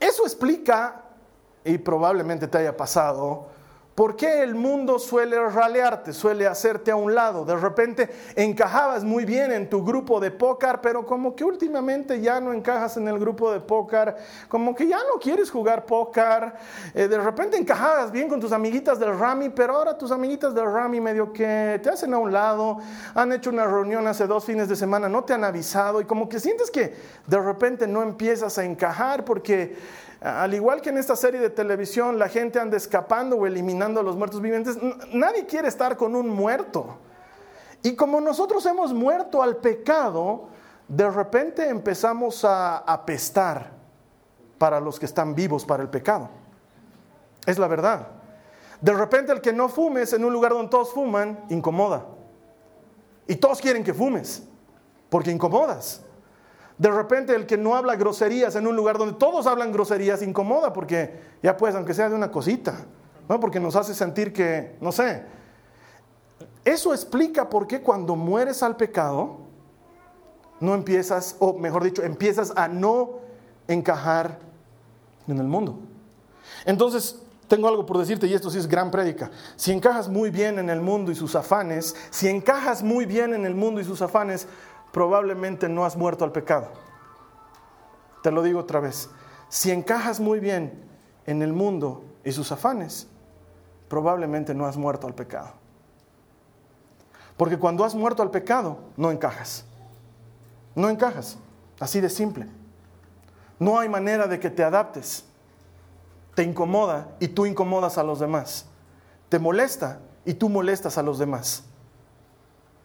Eso 0.00 0.24
explica, 0.24 1.02
y 1.62 1.76
probablemente 1.78 2.48
te 2.48 2.58
haya 2.58 2.76
pasado, 2.76 3.48
¿Por 4.00 4.16
qué 4.16 4.42
el 4.42 4.54
mundo 4.54 4.98
suele 4.98 5.38
ralearte, 5.50 6.14
suele 6.14 6.46
hacerte 6.46 6.90
a 6.90 6.96
un 6.96 7.14
lado? 7.14 7.44
De 7.44 7.54
repente 7.54 8.08
encajabas 8.34 9.04
muy 9.04 9.26
bien 9.26 9.52
en 9.52 9.68
tu 9.68 9.84
grupo 9.84 10.18
de 10.20 10.30
póker, 10.30 10.80
pero 10.80 11.04
como 11.04 11.36
que 11.36 11.44
últimamente 11.44 12.18
ya 12.18 12.40
no 12.40 12.54
encajas 12.54 12.96
en 12.96 13.06
el 13.08 13.18
grupo 13.18 13.52
de 13.52 13.60
póker, 13.60 14.16
como 14.48 14.74
que 14.74 14.88
ya 14.88 14.96
no 14.96 15.20
quieres 15.20 15.50
jugar 15.50 15.84
póker. 15.84 16.54
Eh, 16.94 17.08
de 17.08 17.18
repente 17.18 17.58
encajabas 17.58 18.10
bien 18.10 18.30
con 18.30 18.40
tus 18.40 18.52
amiguitas 18.52 18.98
del 18.98 19.18
Rami, 19.18 19.50
pero 19.50 19.76
ahora 19.76 19.98
tus 19.98 20.10
amiguitas 20.10 20.54
del 20.54 20.64
Rami 20.64 20.98
medio 20.98 21.30
que 21.30 21.78
te 21.82 21.90
hacen 21.90 22.14
a 22.14 22.18
un 22.18 22.32
lado, 22.32 22.78
han 23.14 23.30
hecho 23.34 23.50
una 23.50 23.66
reunión 23.66 24.06
hace 24.06 24.26
dos 24.26 24.46
fines 24.46 24.66
de 24.70 24.76
semana, 24.76 25.10
no 25.10 25.24
te 25.24 25.34
han 25.34 25.44
avisado 25.44 26.00
y 26.00 26.06
como 26.06 26.26
que 26.26 26.40
sientes 26.40 26.70
que 26.70 26.94
de 27.26 27.38
repente 27.38 27.86
no 27.86 28.02
empiezas 28.02 28.56
a 28.56 28.64
encajar 28.64 29.26
porque 29.26 29.76
al 30.20 30.52
igual 30.52 30.82
que 30.82 30.90
en 30.90 30.98
esta 30.98 31.16
serie 31.16 31.40
de 31.40 31.50
televisión, 31.50 32.18
la 32.18 32.28
gente 32.28 32.60
anda 32.60 32.76
escapando 32.76 33.36
o 33.36 33.46
eliminando 33.46 34.00
a 34.00 34.02
los 34.02 34.16
muertos 34.16 34.42
vivientes, 34.42 34.76
nadie 35.12 35.46
quiere 35.46 35.68
estar 35.68 35.96
con 35.96 36.14
un 36.14 36.28
muerto. 36.28 36.98
Y 37.82 37.96
como 37.96 38.20
nosotros 38.20 38.66
hemos 38.66 38.92
muerto 38.92 39.42
al 39.42 39.56
pecado, 39.56 40.48
de 40.86 41.10
repente 41.10 41.68
empezamos 41.68 42.44
a 42.44 42.78
apestar 42.78 43.70
para 44.58 44.78
los 44.78 44.98
que 44.98 45.06
están 45.06 45.34
vivos 45.34 45.64
para 45.64 45.82
el 45.82 45.88
pecado. 45.88 46.28
Es 47.46 47.58
la 47.58 47.66
verdad. 47.66 48.08
De 48.82 48.92
repente 48.92 49.32
el 49.32 49.40
que 49.40 49.54
no 49.54 49.70
fumes 49.70 50.12
en 50.12 50.24
un 50.24 50.32
lugar 50.32 50.52
donde 50.52 50.68
todos 50.68 50.92
fuman, 50.92 51.46
incomoda. 51.48 52.04
Y 53.26 53.36
todos 53.36 53.60
quieren 53.60 53.82
que 53.82 53.94
fumes, 53.94 54.42
porque 55.08 55.30
incomodas. 55.30 56.02
De 56.80 56.90
repente 56.90 57.34
el 57.34 57.44
que 57.44 57.58
no 57.58 57.76
habla 57.76 57.94
groserías 57.94 58.56
en 58.56 58.66
un 58.66 58.74
lugar 58.74 58.96
donde 58.96 59.12
todos 59.18 59.46
hablan 59.46 59.70
groserías, 59.70 60.22
incomoda, 60.22 60.72
porque 60.72 61.20
ya 61.42 61.54
pues, 61.54 61.74
aunque 61.74 61.92
sea 61.92 62.08
de 62.08 62.14
una 62.14 62.30
cosita, 62.30 62.86
¿no? 63.28 63.38
porque 63.38 63.60
nos 63.60 63.76
hace 63.76 63.94
sentir 63.94 64.32
que, 64.32 64.78
no 64.80 64.90
sé. 64.90 65.22
Eso 66.64 66.94
explica 66.94 67.50
por 67.50 67.66
qué 67.66 67.82
cuando 67.82 68.16
mueres 68.16 68.62
al 68.62 68.76
pecado, 68.76 69.40
no 70.58 70.72
empiezas, 70.72 71.36
o 71.38 71.52
mejor 71.52 71.84
dicho, 71.84 72.02
empiezas 72.02 72.50
a 72.56 72.66
no 72.66 73.18
encajar 73.68 74.38
en 75.28 75.36
el 75.36 75.48
mundo. 75.48 75.80
Entonces, 76.64 77.20
tengo 77.46 77.68
algo 77.68 77.84
por 77.84 77.98
decirte 77.98 78.26
y 78.26 78.32
esto 78.32 78.48
sí 78.48 78.56
es 78.56 78.66
gran 78.66 78.90
prédica. 78.90 79.30
Si 79.56 79.70
encajas 79.70 80.08
muy 80.08 80.30
bien 80.30 80.58
en 80.58 80.70
el 80.70 80.80
mundo 80.80 81.12
y 81.12 81.14
sus 81.14 81.34
afanes, 81.34 81.94
si 82.08 82.28
encajas 82.28 82.82
muy 82.82 83.04
bien 83.04 83.34
en 83.34 83.44
el 83.44 83.54
mundo 83.54 83.82
y 83.82 83.84
sus 83.84 84.00
afanes, 84.00 84.46
probablemente 84.92 85.68
no 85.68 85.84
has 85.84 85.96
muerto 85.96 86.24
al 86.24 86.32
pecado. 86.32 86.68
Te 88.22 88.30
lo 88.30 88.42
digo 88.42 88.60
otra 88.60 88.80
vez. 88.80 89.10
Si 89.48 89.70
encajas 89.70 90.20
muy 90.20 90.40
bien 90.40 90.84
en 91.26 91.42
el 91.42 91.52
mundo 91.52 92.04
y 92.24 92.32
sus 92.32 92.52
afanes, 92.52 93.08
probablemente 93.88 94.54
no 94.54 94.66
has 94.66 94.76
muerto 94.76 95.06
al 95.06 95.14
pecado. 95.14 95.52
Porque 97.36 97.58
cuando 97.58 97.84
has 97.84 97.94
muerto 97.94 98.22
al 98.22 98.30
pecado, 98.30 98.78
no 98.96 99.10
encajas. 99.10 99.64
No 100.74 100.90
encajas. 100.90 101.38
Así 101.78 102.00
de 102.00 102.10
simple. 102.10 102.46
No 103.58 103.78
hay 103.78 103.88
manera 103.88 104.26
de 104.26 104.38
que 104.38 104.50
te 104.50 104.62
adaptes. 104.62 105.24
Te 106.34 106.42
incomoda 106.42 107.08
y 107.18 107.28
tú 107.28 107.46
incomodas 107.46 107.98
a 107.98 108.02
los 108.02 108.20
demás. 108.20 108.66
Te 109.28 109.38
molesta 109.38 110.00
y 110.24 110.34
tú 110.34 110.48
molestas 110.48 110.98
a 110.98 111.02
los 111.02 111.18
demás. 111.18 111.64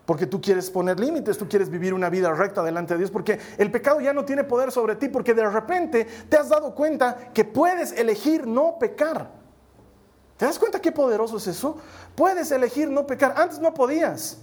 Porque 0.06 0.28
tú 0.28 0.40
quieres 0.40 0.70
poner 0.70 1.00
límites, 1.00 1.38
tú 1.38 1.50
quieres 1.50 1.70
vivir 1.70 1.94
una 1.94 2.10
vida 2.10 2.32
recta 2.32 2.62
delante 2.62 2.94
de 2.94 3.00
Dios, 3.00 3.12
porque 3.12 3.40
el 3.58 3.72
pecado 3.72 4.00
ya 4.02 4.14
no 4.14 4.24
tiene 4.24 4.44
poder 4.44 4.72
sobre 4.72 4.96
ti, 4.96 5.10
porque 5.10 5.34
de 5.34 5.50
repente 5.50 6.06
te 6.30 6.38
has 6.38 6.50
dado 6.50 6.76
cuenta 6.76 7.32
que 7.34 7.44
puedes 7.44 7.92
elegir 7.92 8.46
no 8.46 8.78
pecar. 8.80 9.32
¿Te 10.38 10.46
das 10.46 10.60
cuenta 10.60 10.80
qué 10.80 10.92
poderoso 10.92 11.38
es 11.38 11.48
eso? 11.48 11.78
Puedes 12.14 12.52
elegir 12.52 12.90
no 12.90 13.08
pecar. 13.08 13.34
Antes 13.38 13.60
no 13.60 13.74
podías. 13.74 14.38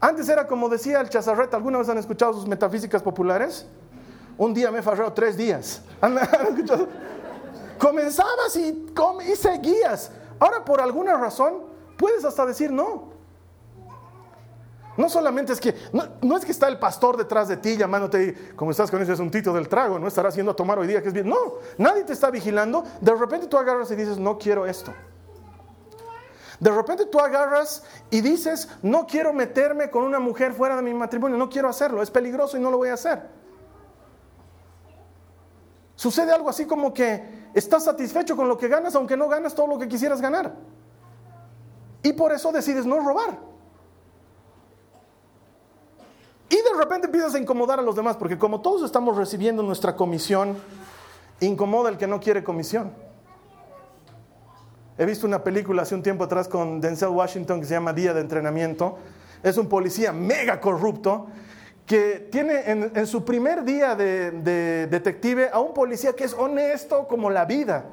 Antes 0.00 0.28
era 0.28 0.46
como 0.46 0.68
decía 0.68 1.00
el 1.00 1.08
Chazarret, 1.08 1.52
¿alguna 1.54 1.78
vez 1.78 1.88
han 1.88 1.98
escuchado 1.98 2.34
sus 2.34 2.46
metafísicas 2.46 3.02
populares? 3.02 3.66
Un 4.36 4.52
día 4.52 4.70
me 4.70 4.80
he 4.80 5.10
tres 5.14 5.36
días. 5.36 5.82
Comenzabas 7.78 8.54
y, 8.56 8.86
y 9.26 9.36
seguías. 9.36 10.10
Ahora, 10.38 10.64
por 10.64 10.80
alguna 10.80 11.16
razón, 11.16 11.62
puedes 11.96 12.24
hasta 12.24 12.44
decir 12.44 12.70
no. 12.70 13.13
No 14.96 15.08
solamente 15.08 15.52
es 15.52 15.60
que, 15.60 15.74
no, 15.92 16.36
es 16.36 16.44
que 16.44 16.52
está 16.52 16.68
el 16.68 16.78
pastor 16.78 17.16
detrás 17.16 17.48
de 17.48 17.56
ti 17.56 17.76
llamándote, 17.76 18.52
como 18.54 18.70
estás 18.70 18.90
con 18.90 19.02
ese 19.02 19.12
asuntito 19.12 19.52
del 19.52 19.68
trago, 19.68 19.98
no 19.98 20.06
estarás 20.06 20.34
haciendo 20.34 20.52
a 20.52 20.56
tomar 20.56 20.78
hoy 20.78 20.86
día 20.86 21.02
que 21.02 21.08
es 21.08 21.14
bien. 21.14 21.28
No, 21.28 21.54
nadie 21.78 22.04
te 22.04 22.12
está 22.12 22.30
vigilando. 22.30 22.84
De 23.00 23.12
repente 23.14 23.48
tú 23.48 23.58
agarras 23.58 23.90
y 23.90 23.96
dices, 23.96 24.18
no 24.18 24.38
quiero 24.38 24.66
esto. 24.66 24.92
De 26.60 26.70
repente 26.70 27.06
tú 27.06 27.18
agarras 27.18 27.82
y 28.10 28.20
dices, 28.20 28.68
no 28.82 29.06
quiero 29.06 29.32
meterme 29.32 29.90
con 29.90 30.04
una 30.04 30.20
mujer 30.20 30.52
fuera 30.52 30.76
de 30.76 30.82
mi 30.82 30.94
matrimonio, 30.94 31.36
no 31.36 31.48
quiero 31.48 31.68
hacerlo, 31.68 32.00
es 32.00 32.10
peligroso 32.10 32.56
y 32.56 32.60
no 32.60 32.70
lo 32.70 32.76
voy 32.76 32.90
a 32.90 32.94
hacer. 32.94 33.22
Sucede 35.96 36.32
algo 36.32 36.48
así 36.48 36.66
como 36.66 36.94
que 36.94 37.48
estás 37.54 37.84
satisfecho 37.84 38.36
con 38.36 38.48
lo 38.48 38.56
que 38.56 38.68
ganas, 38.68 38.94
aunque 38.94 39.16
no 39.16 39.28
ganas 39.28 39.54
todo 39.54 39.66
lo 39.66 39.78
que 39.78 39.88
quisieras 39.88 40.20
ganar. 40.20 40.54
Y 42.02 42.12
por 42.12 42.32
eso 42.32 42.52
decides 42.52 42.86
no 42.86 43.00
robar. 43.00 43.53
Y 46.54 46.56
de 46.56 46.78
repente 46.78 47.06
empiezas 47.06 47.34
a 47.34 47.38
incomodar 47.40 47.80
a 47.80 47.82
los 47.82 47.96
demás, 47.96 48.16
porque 48.16 48.38
como 48.38 48.60
todos 48.60 48.84
estamos 48.84 49.16
recibiendo 49.16 49.60
nuestra 49.64 49.96
comisión, 49.96 50.56
incomoda 51.40 51.90
el 51.90 51.98
que 51.98 52.06
no 52.06 52.20
quiere 52.20 52.44
comisión. 52.44 52.92
He 54.96 55.04
visto 55.04 55.26
una 55.26 55.42
película 55.42 55.82
hace 55.82 55.96
un 55.96 56.02
tiempo 56.04 56.22
atrás 56.22 56.46
con 56.46 56.80
Denzel 56.80 57.08
Washington 57.08 57.58
que 57.58 57.66
se 57.66 57.74
llama 57.74 57.92
Día 57.92 58.14
de 58.14 58.20
Entrenamiento. 58.20 58.98
Es 59.42 59.56
un 59.56 59.68
policía 59.68 60.12
mega 60.12 60.60
corrupto 60.60 61.26
que 61.86 62.28
tiene 62.30 62.70
en, 62.70 63.06
su 63.08 63.24
primer 63.24 63.64
día 63.64 63.96
de, 63.96 64.86
detective 64.86 65.50
a 65.52 65.58
un 65.58 65.74
policía 65.74 66.12
que 66.12 66.22
es 66.22 66.34
honesto 66.34 67.08
como 67.08 67.30
la 67.30 67.46
vida. 67.46 67.84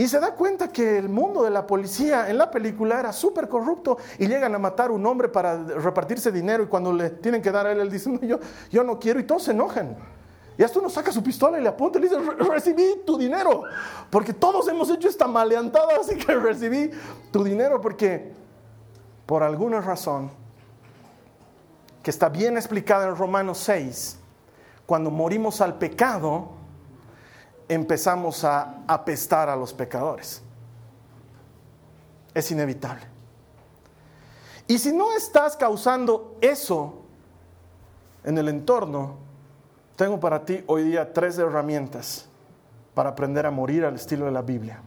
Y 0.00 0.08
se 0.08 0.18
da 0.18 0.34
cuenta 0.34 0.68
que 0.68 0.96
el 0.96 1.10
mundo 1.10 1.42
de 1.42 1.50
la 1.50 1.66
policía 1.66 2.30
en 2.30 2.38
la 2.38 2.50
película 2.50 2.98
era 2.98 3.12
súper 3.12 3.50
corrupto 3.50 3.98
y 4.18 4.28
llegan 4.28 4.54
a 4.54 4.58
matar 4.58 4.88
a 4.88 4.94
un 4.94 5.04
hombre 5.04 5.28
para 5.28 5.62
repartirse 5.62 6.32
dinero 6.32 6.62
y 6.62 6.68
cuando 6.68 6.90
le 6.90 7.10
tienen 7.10 7.42
que 7.42 7.50
dar 7.50 7.66
a 7.66 7.72
él, 7.72 7.80
él 7.80 7.90
dice, 7.90 8.10
yo, 8.22 8.38
yo 8.70 8.82
no 8.82 8.98
quiero 8.98 9.20
y 9.20 9.24
todos 9.24 9.42
se 9.42 9.50
enojan. 9.50 9.98
Y 10.56 10.62
hasta 10.62 10.78
uno 10.78 10.88
saca 10.88 11.12
su 11.12 11.22
pistola 11.22 11.60
y 11.60 11.62
le 11.62 11.68
apunta 11.68 11.98
y 11.98 12.00
le 12.00 12.08
dice, 12.08 12.18
recibí 12.48 13.02
tu 13.04 13.18
dinero. 13.18 13.64
Porque 14.08 14.32
todos 14.32 14.66
hemos 14.68 14.88
hecho 14.88 15.06
esta 15.06 15.26
maleantada, 15.26 15.88
así 16.00 16.16
que 16.16 16.34
recibí 16.34 16.90
tu 17.30 17.44
dinero 17.44 17.78
porque 17.78 18.32
por 19.26 19.42
alguna 19.42 19.82
razón 19.82 20.30
que 22.02 22.10
está 22.10 22.30
bien 22.30 22.56
explicada 22.56 23.06
en 23.06 23.16
Romanos 23.16 23.58
6, 23.58 24.18
cuando 24.86 25.10
morimos 25.10 25.60
al 25.60 25.76
pecado, 25.76 26.58
empezamos 27.70 28.42
a 28.42 28.82
apestar 28.88 29.48
a 29.48 29.54
los 29.54 29.72
pecadores. 29.72 30.42
Es 32.34 32.50
inevitable. 32.50 33.04
Y 34.66 34.76
si 34.78 34.92
no 34.92 35.16
estás 35.16 35.56
causando 35.56 36.36
eso 36.40 37.02
en 38.24 38.36
el 38.38 38.48
entorno, 38.48 39.18
tengo 39.94 40.18
para 40.18 40.44
ti 40.44 40.64
hoy 40.66 40.82
día 40.82 41.12
tres 41.12 41.38
herramientas 41.38 42.26
para 42.92 43.10
aprender 43.10 43.46
a 43.46 43.52
morir 43.52 43.84
al 43.84 43.94
estilo 43.94 44.24
de 44.24 44.32
la 44.32 44.42
Biblia, 44.42 44.80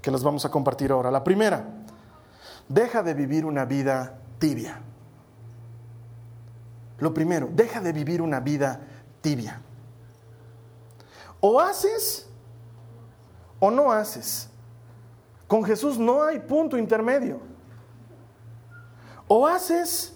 que 0.00 0.12
las 0.12 0.22
vamos 0.22 0.44
a 0.44 0.50
compartir 0.50 0.92
ahora. 0.92 1.10
La 1.10 1.24
primera, 1.24 1.64
deja 2.68 3.02
de 3.02 3.12
vivir 3.14 3.44
una 3.44 3.64
vida 3.64 4.18
tibia. 4.38 4.80
Lo 6.98 7.12
primero, 7.12 7.48
deja 7.52 7.80
de 7.80 7.92
vivir 7.92 8.22
una 8.22 8.38
vida 8.38 8.80
tibia. 9.20 9.62
O 11.48 11.60
haces 11.60 12.26
o 13.60 13.70
no 13.70 13.92
haces. 13.92 14.48
Con 15.46 15.62
Jesús 15.62 15.96
no 15.96 16.24
hay 16.24 16.40
punto 16.40 16.76
intermedio. 16.76 17.38
O 19.28 19.46
haces 19.46 20.12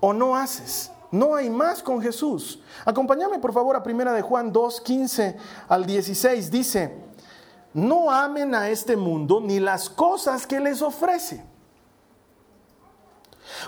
o 0.00 0.12
no 0.12 0.36
haces. 0.36 0.92
No 1.10 1.34
hay 1.34 1.50
más 1.50 1.82
con 1.82 2.00
Jesús. 2.00 2.62
Acompáñame 2.84 3.40
por 3.40 3.52
favor 3.52 3.74
a 3.74 3.82
primera 3.82 4.12
de 4.12 4.22
Juan 4.22 4.52
2, 4.52 4.80
15 4.82 5.36
al 5.66 5.84
16. 5.84 6.52
Dice, 6.52 6.96
no 7.74 8.08
amen 8.08 8.54
a 8.54 8.68
este 8.68 8.96
mundo 8.96 9.40
ni 9.40 9.58
las 9.58 9.90
cosas 9.90 10.46
que 10.46 10.60
les 10.60 10.82
ofrece. 10.82 11.44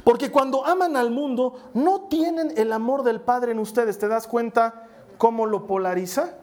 Porque 0.05 0.31
cuando 0.31 0.65
aman 0.65 0.97
al 0.97 1.11
mundo, 1.11 1.71
no 1.75 2.03
tienen 2.03 2.53
el 2.57 2.73
amor 2.73 3.03
del 3.03 3.21
Padre 3.21 3.51
en 3.51 3.59
ustedes. 3.59 3.99
¿Te 3.99 4.07
das 4.07 4.29
cuenta 4.29 4.87
cómo 5.19 5.47
lo 5.47 5.67
polariza? 5.67 6.37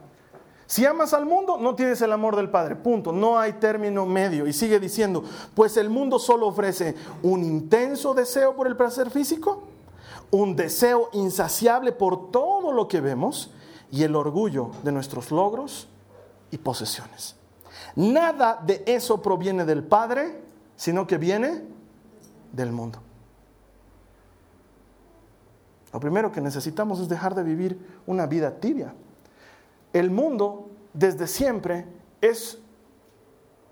Si 0.68 0.84
amas 0.84 1.14
al 1.14 1.24
mundo, 1.24 1.56
no 1.56 1.74
tienes 1.74 2.02
el 2.02 2.12
amor 2.12 2.36
del 2.36 2.50
Padre. 2.50 2.76
Punto. 2.76 3.10
No 3.10 3.38
hay 3.38 3.54
término 3.54 4.04
medio. 4.04 4.46
Y 4.46 4.52
sigue 4.52 4.78
diciendo, 4.78 5.24
pues 5.54 5.78
el 5.78 5.88
mundo 5.88 6.18
solo 6.18 6.46
ofrece 6.46 6.94
un 7.22 7.42
intenso 7.42 8.12
deseo 8.12 8.54
por 8.54 8.66
el 8.66 8.76
placer 8.76 9.08
físico, 9.08 9.62
un 10.30 10.56
deseo 10.56 11.08
insaciable 11.14 11.92
por 11.92 12.30
todo 12.30 12.70
lo 12.70 12.86
que 12.86 13.00
vemos 13.00 13.50
y 13.90 14.02
el 14.02 14.14
orgullo 14.14 14.72
de 14.82 14.92
nuestros 14.92 15.30
logros 15.30 15.88
y 16.50 16.58
posesiones. 16.58 17.34
Nada 17.96 18.62
de 18.62 18.82
eso 18.84 19.22
proviene 19.22 19.64
del 19.64 19.82
Padre, 19.82 20.38
sino 20.76 21.06
que 21.06 21.16
viene 21.16 21.62
del 22.52 22.72
mundo. 22.72 22.98
Lo 25.94 25.98
primero 25.98 26.30
que 26.30 26.42
necesitamos 26.42 27.00
es 27.00 27.08
dejar 27.08 27.34
de 27.34 27.42
vivir 27.42 28.02
una 28.06 28.26
vida 28.26 28.60
tibia. 28.60 28.92
El 29.92 30.10
mundo 30.10 30.70
desde 30.92 31.26
siempre 31.26 31.86
es 32.20 32.58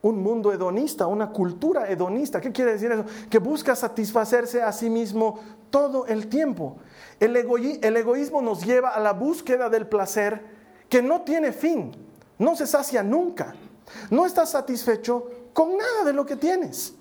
un 0.02 0.22
mundo 0.22 0.52
hedonista, 0.52 1.06
una 1.06 1.30
cultura 1.30 1.90
hedonista. 1.90 2.40
¿Qué 2.40 2.52
quiere 2.52 2.72
decir 2.72 2.92
eso? 2.92 3.04
Que 3.28 3.38
busca 3.38 3.74
satisfacerse 3.74 4.62
a 4.62 4.72
sí 4.72 4.88
mismo 4.88 5.40
todo 5.70 6.06
el 6.06 6.28
tiempo. 6.28 6.76
El, 7.18 7.36
egoísmo 7.36 8.40
nos 8.40 8.64
lleva 8.64 8.90
a 8.90 9.00
la 9.00 9.12
búsqueda 9.12 9.68
del 9.68 9.86
placer 9.88 10.40
que 10.88 11.02
no 11.02 11.22
tiene 11.22 11.52
fin, 11.52 11.92
no 12.38 12.54
se 12.54 12.66
sacia 12.66 13.02
nunca. 13.02 13.54
No 14.10 14.26
estás 14.26 14.50
satisfecho 14.50 15.30
con 15.52 15.76
nada 15.76 16.04
de 16.04 16.12
lo 16.12 16.26
que 16.26 16.36
tienes. 16.36 16.94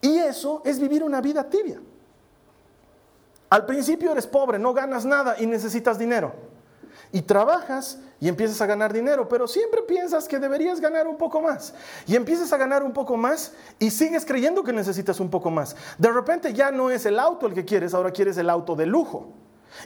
Y 0.00 0.18
eso 0.18 0.62
es 0.64 0.78
vivir 0.78 1.02
una 1.02 1.20
vida 1.20 1.48
tibia. 1.48 1.80
Al 3.48 3.64
principio 3.64 4.12
eres 4.12 4.26
pobre, 4.26 4.58
no 4.58 4.74
ganas 4.74 5.04
nada 5.04 5.36
y 5.38 5.46
necesitas 5.46 5.98
dinero. 5.98 6.34
Y 7.12 7.22
trabajas 7.22 7.98
y 8.20 8.28
empiezas 8.28 8.60
a 8.60 8.66
ganar 8.66 8.92
dinero, 8.92 9.28
pero 9.28 9.46
siempre 9.46 9.82
piensas 9.82 10.26
que 10.26 10.38
deberías 10.38 10.80
ganar 10.80 11.06
un 11.06 11.16
poco 11.16 11.40
más. 11.40 11.74
Y 12.06 12.16
empiezas 12.16 12.52
a 12.52 12.56
ganar 12.56 12.82
un 12.82 12.92
poco 12.92 13.16
más 13.16 13.52
y 13.78 13.90
sigues 13.90 14.24
creyendo 14.24 14.62
que 14.62 14.72
necesitas 14.72 15.20
un 15.20 15.30
poco 15.30 15.50
más. 15.50 15.76
De 15.98 16.10
repente 16.10 16.52
ya 16.52 16.70
no 16.70 16.90
es 16.90 17.06
el 17.06 17.18
auto 17.18 17.46
el 17.46 17.54
que 17.54 17.64
quieres, 17.64 17.94
ahora 17.94 18.10
quieres 18.10 18.36
el 18.38 18.50
auto 18.50 18.74
de 18.74 18.86
lujo. 18.86 19.32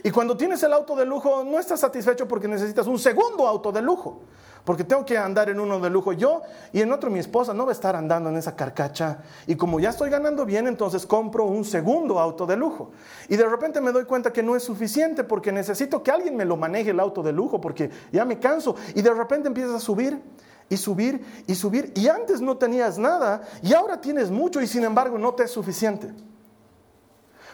Y 0.03 0.11
cuando 0.11 0.37
tienes 0.37 0.63
el 0.63 0.73
auto 0.73 0.95
de 0.95 1.05
lujo, 1.05 1.43
no 1.43 1.59
estás 1.59 1.81
satisfecho 1.81 2.27
porque 2.27 2.47
necesitas 2.47 2.87
un 2.87 2.97
segundo 2.97 3.47
auto 3.47 3.71
de 3.71 3.81
lujo 3.81 4.21
porque 4.63 4.83
tengo 4.83 5.05
que 5.05 5.17
andar 5.17 5.49
en 5.49 5.59
uno 5.59 5.79
de 5.79 5.89
lujo 5.89 6.13
yo 6.13 6.41
y 6.71 6.81
en 6.81 6.91
otro 6.91 7.09
mi 7.09 7.19
esposa 7.19 7.53
no 7.53 7.65
va 7.65 7.71
a 7.71 7.73
estar 7.73 7.95
andando 7.95 8.29
en 8.29 8.37
esa 8.37 8.55
carcacha. 8.55 9.19
Y 9.47 9.55
como 9.55 9.79
ya 9.79 9.89
estoy 9.89 10.09
ganando 10.09 10.45
bien, 10.45 10.67
entonces 10.67 11.05
compro 11.05 11.45
un 11.45 11.65
segundo 11.65 12.19
auto 12.19 12.45
de 12.45 12.55
lujo. 12.55 12.91
Y 13.27 13.37
de 13.37 13.47
repente 13.47 13.81
me 13.81 13.91
doy 13.91 14.05
cuenta 14.05 14.31
que 14.31 14.43
no 14.43 14.55
es 14.55 14.63
suficiente 14.63 15.23
porque 15.23 15.51
necesito 15.51 16.03
que 16.03 16.11
alguien 16.11 16.35
me 16.35 16.45
lo 16.45 16.57
maneje 16.57 16.91
el 16.91 16.99
auto 16.99 17.23
de 17.23 17.31
lujo 17.31 17.59
porque 17.59 17.89
ya 18.11 18.23
me 18.23 18.37
canso. 18.37 18.75
Y 18.93 19.01
de 19.01 19.13
repente 19.13 19.47
empiezas 19.47 19.75
a 19.75 19.79
subir 19.79 20.21
y 20.69 20.77
subir 20.77 21.25
y 21.47 21.55
subir. 21.55 21.91
Y 21.95 22.07
antes 22.07 22.39
no 22.39 22.57
tenías 22.57 22.99
nada 22.99 23.41
y 23.63 23.73
ahora 23.73 23.99
tienes 23.99 24.29
mucho 24.29 24.61
y 24.61 24.67
sin 24.67 24.83
embargo 24.83 25.17
no 25.17 25.33
te 25.33 25.43
es 25.43 25.51
suficiente. 25.51 26.13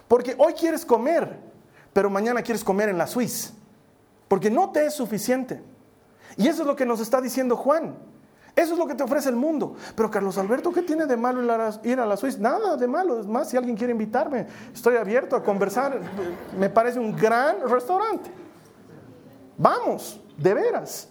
Porque 0.10 0.36
hoy 0.38 0.54
quieres 0.54 0.86
comer, 0.86 1.38
pero 1.94 2.10
mañana 2.10 2.42
quieres 2.42 2.64
comer 2.64 2.90
en 2.90 2.98
la 2.98 3.08
Suiza. 3.08 3.54
Porque 4.28 4.50
no 4.50 4.72
te 4.72 4.86
es 4.86 4.94
suficiente. 4.94 5.62
Y 6.38 6.48
eso 6.48 6.62
es 6.62 6.68
lo 6.68 6.76
que 6.76 6.86
nos 6.86 7.00
está 7.00 7.20
diciendo 7.20 7.58
Juan. 7.58 7.96
Eso 8.56 8.74
es 8.74 8.80
lo 8.80 8.88
que 8.88 8.96
te 8.96 9.04
ofrece 9.04 9.30
el 9.30 9.36
mundo. 9.36 9.76
Pero 9.96 10.10
Carlos 10.10 10.36
Alberto, 10.40 10.72
¿qué 10.72 10.82
tiene 10.82 11.06
de 11.06 11.16
malo 11.16 11.44
ir 11.84 12.00
a 12.00 12.06
la 12.08 12.18
Suiza? 12.18 12.40
Nada 12.40 12.76
de 12.76 12.88
malo. 12.88 13.20
Es 13.20 13.28
más, 13.28 13.50
si 13.50 13.56
alguien 13.56 13.78
quiere 13.78 13.92
invitarme, 13.92 14.48
estoy 14.74 14.96
abierto 14.96 15.36
a 15.36 15.44
conversar. 15.44 16.02
Me 16.58 16.68
parece 16.68 17.00
un 17.00 17.16
gran 17.16 17.70
restaurante. 17.70 18.32
Vamos, 19.60 20.20
de 20.38 20.54
veras. 20.56 21.08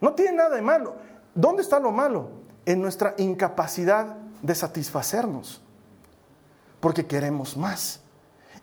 No 0.00 0.14
tiene 0.14 0.32
nada 0.32 0.56
de 0.56 0.62
malo. 0.62 0.94
¿Dónde 1.34 1.60
está 1.60 1.78
lo 1.78 1.92
malo? 1.92 2.30
En 2.64 2.80
nuestra 2.80 3.14
incapacidad 3.18 4.16
de 4.40 4.54
satisfacernos. 4.54 5.60
Porque 6.80 7.06
queremos 7.06 7.54
más. 7.54 8.00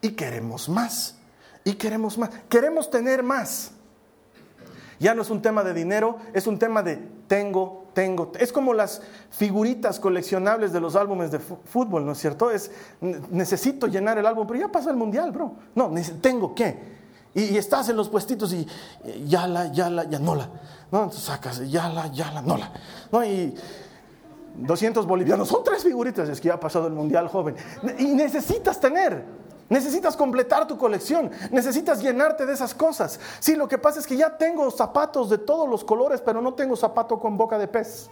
Y 0.01 0.12
queremos 0.12 0.67
más. 0.67 1.15
Y 1.63 1.75
queremos 1.75 2.17
más. 2.17 2.31
Queremos 2.50 2.89
tener 2.89 3.22
más. 3.22 3.72
Ya 5.00 5.15
no 5.15 5.22
es 5.22 5.29
un 5.29 5.41
tema 5.41 5.63
de 5.63 5.74
dinero, 5.74 6.18
es 6.34 6.46
un 6.46 6.60
tema 6.60 6.84
de 6.84 6.98
tengo, 7.27 7.86
tengo. 7.94 8.32
Es 8.38 8.51
como 8.51 8.74
las 8.74 9.01
figuritas 9.29 10.00
coleccionables 10.00 10.74
de 10.74 10.82
los 10.82 10.96
álbumes 10.96 11.32
de 11.32 11.39
fútbol, 11.39 12.06
¿no 12.06 12.12
es 12.12 12.18
cierto? 12.18 12.51
Es 12.51 12.72
necesito 13.00 13.88
llenar 13.88 14.18
el 14.18 14.25
álbum, 14.25 14.46
pero 14.46 14.60
ya 14.60 14.68
pasa 14.68 14.89
el 14.89 14.98
mundial, 14.98 15.32
bro. 15.32 15.53
No, 15.75 15.91
tengo 16.22 16.53
que. 16.53 17.00
Y, 17.34 17.58
estás 17.58 17.88
en 17.89 17.96
los 17.96 18.10
puestitos 18.10 18.51
y 18.53 18.68
ya 19.25 19.48
la, 19.48 19.72
ya 19.72 19.89
la, 19.89 20.03
ya 20.03 20.20
no 20.20 20.36
la. 20.36 20.50
¿no? 20.91 21.03
Entonces 21.03 21.24
sacas, 21.24 21.70
ya 21.70 21.88
la, 21.89 22.08
ya 22.08 22.32
la, 22.32 22.41
no 22.41 22.58
la. 22.58 22.72
¿no? 23.12 23.24
Y 23.24 23.56
200 24.56 25.06
bolivianos, 25.06 25.48
son 25.48 25.63
tres 25.63 25.84
figuritas, 25.84 26.27
es 26.27 26.41
que 26.41 26.48
ya 26.48 26.56
ha 26.56 26.60
pasado 26.60 26.88
el 26.88 26.94
mundial 26.94 27.27
joven. 27.27 27.56
Y 28.00 28.08
necesitas 28.08 28.79
tener. 28.79 29.24
Necesitas 29.70 30.18
completar 30.18 30.66
tu 30.66 30.78
colección, 30.78 31.30
necesitas 31.52 32.02
llenarte 32.02 32.48
de 32.48 32.54
esas 32.54 32.74
cosas. 32.74 33.20
Sí, 33.40 33.56
lo 33.56 33.68
que 33.68 33.78
pasa 33.78 34.00
es 34.00 34.08
que 34.08 34.18
ya 34.18 34.36
tengo 34.36 34.70
zapatos 34.72 35.30
de 35.30 35.38
todos 35.38 35.70
los 35.70 35.84
colores, 35.84 36.22
pero 36.22 36.42
no 36.42 36.56
tengo 36.56 36.76
zapato 36.76 37.20
con 37.20 37.38
boca 37.38 37.58
de 37.60 37.68
pez. 37.68 38.10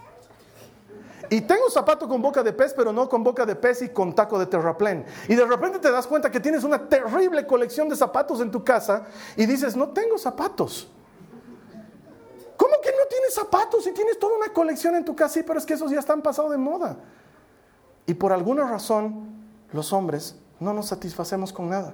Y 1.29 1.41
tengo 1.41 1.69
zapato 1.69 2.07
con 2.07 2.21
boca 2.21 2.43
de 2.43 2.53
pez, 2.53 2.73
pero 2.73 2.93
no 2.93 3.09
con 3.09 3.23
boca 3.23 3.45
de 3.45 3.55
pez 3.55 3.81
y 3.81 3.89
con 3.89 4.13
taco 4.13 4.37
de 4.37 4.45
terraplén. 4.45 5.03
Y 5.27 5.35
de 5.35 5.45
repente 5.45 5.79
te 5.79 5.91
das 5.91 6.05
cuenta 6.05 6.29
que 6.29 6.39
tienes 6.39 6.63
una 6.63 6.87
terrible 6.87 7.45
colección 7.47 7.89
de 7.89 7.95
zapatos 7.95 8.39
en 8.39 8.51
tu 8.51 8.63
casa 8.63 9.07
y 9.35 9.47
dices, 9.47 9.75
no 9.75 9.89
tengo 9.89 10.17
zapatos. 10.19 10.89
¿Cómo 12.55 12.73
que 12.83 12.91
no 12.91 13.07
tienes 13.09 13.33
zapatos 13.33 13.83
si 13.83 13.91
tienes 13.91 14.19
toda 14.19 14.37
una 14.37 14.53
colección 14.53 14.95
en 14.95 15.03
tu 15.03 15.15
casa? 15.15 15.33
Sí, 15.33 15.43
pero 15.43 15.59
es 15.59 15.65
que 15.65 15.73
esos 15.73 15.91
ya 15.91 15.99
están 15.99 16.21
pasados 16.21 16.51
de 16.51 16.57
moda. 16.57 16.97
Y 18.05 18.13
por 18.13 18.31
alguna 18.31 18.65
razón, 18.69 19.27
los 19.73 19.91
hombres 19.91 20.35
no 20.59 20.73
nos 20.73 20.87
satisfacemos 20.87 21.53
con 21.53 21.69
nada. 21.69 21.93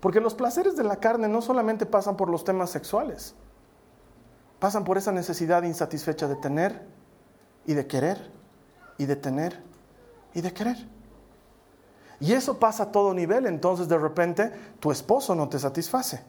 Porque 0.00 0.20
los 0.20 0.34
placeres 0.34 0.76
de 0.76 0.84
la 0.84 0.96
carne 0.96 1.28
no 1.28 1.40
solamente 1.42 1.86
pasan 1.86 2.16
por 2.16 2.28
los 2.28 2.44
temas 2.44 2.70
sexuales, 2.70 3.34
pasan 4.58 4.84
por 4.84 4.98
esa 4.98 5.12
necesidad 5.12 5.62
insatisfecha 5.62 6.26
de 6.26 6.36
tener 6.36 6.84
y 7.66 7.74
de 7.74 7.86
querer 7.86 8.30
y 8.98 9.06
de 9.06 9.16
tener 9.16 9.62
y 10.34 10.40
de 10.40 10.52
querer. 10.52 10.76
Y 12.18 12.32
eso 12.32 12.58
pasa 12.58 12.84
a 12.84 12.92
todo 12.92 13.14
nivel, 13.14 13.46
entonces 13.46 13.88
de 13.88 13.98
repente 13.98 14.52
tu 14.80 14.90
esposo 14.90 15.34
no 15.34 15.48
te 15.48 15.58
satisface 15.58 16.22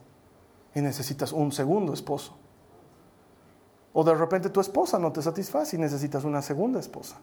y 0.76 0.82
necesitas 0.82 1.32
un 1.32 1.52
segundo 1.52 1.94
esposo. 1.94 2.38
O 3.94 4.04
de 4.04 4.16
repente 4.16 4.50
tu 4.50 4.60
esposa 4.60 4.98
no 4.98 5.12
te 5.12 5.22
satisface 5.22 5.76
y 5.76 5.80
necesitas 5.80 6.24
una 6.24 6.42
segunda 6.42 6.80
esposa 6.80 7.20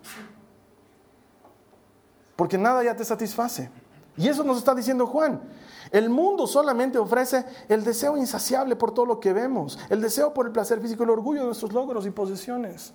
porque 2.41 2.57
nada 2.57 2.83
ya 2.83 2.97
te 2.97 3.05
satisface. 3.05 3.71
Y 4.17 4.27
eso 4.27 4.43
nos 4.45 4.57
está 4.57 4.75
diciendo 4.75 5.07
Juan. 5.07 5.43
El 5.91 6.09
mundo 6.09 6.47
solamente 6.47 6.97
ofrece 6.97 7.45
el 7.69 7.85
deseo 7.85 8.17
insaciable 8.17 8.77
por 8.77 8.95
todo 8.95 9.05
lo 9.05 9.21
que 9.21 9.35
vemos, 9.35 9.79
el 9.91 10.01
deseo 10.01 10.33
por 10.33 10.47
el 10.47 10.53
placer 10.53 10.81
físico, 10.81 11.05
el 11.05 11.11
orgullo 11.11 11.41
de 11.41 11.47
nuestros 11.49 11.75
logros 11.75 12.07
y 12.07 12.11
posesiones. 12.11 12.95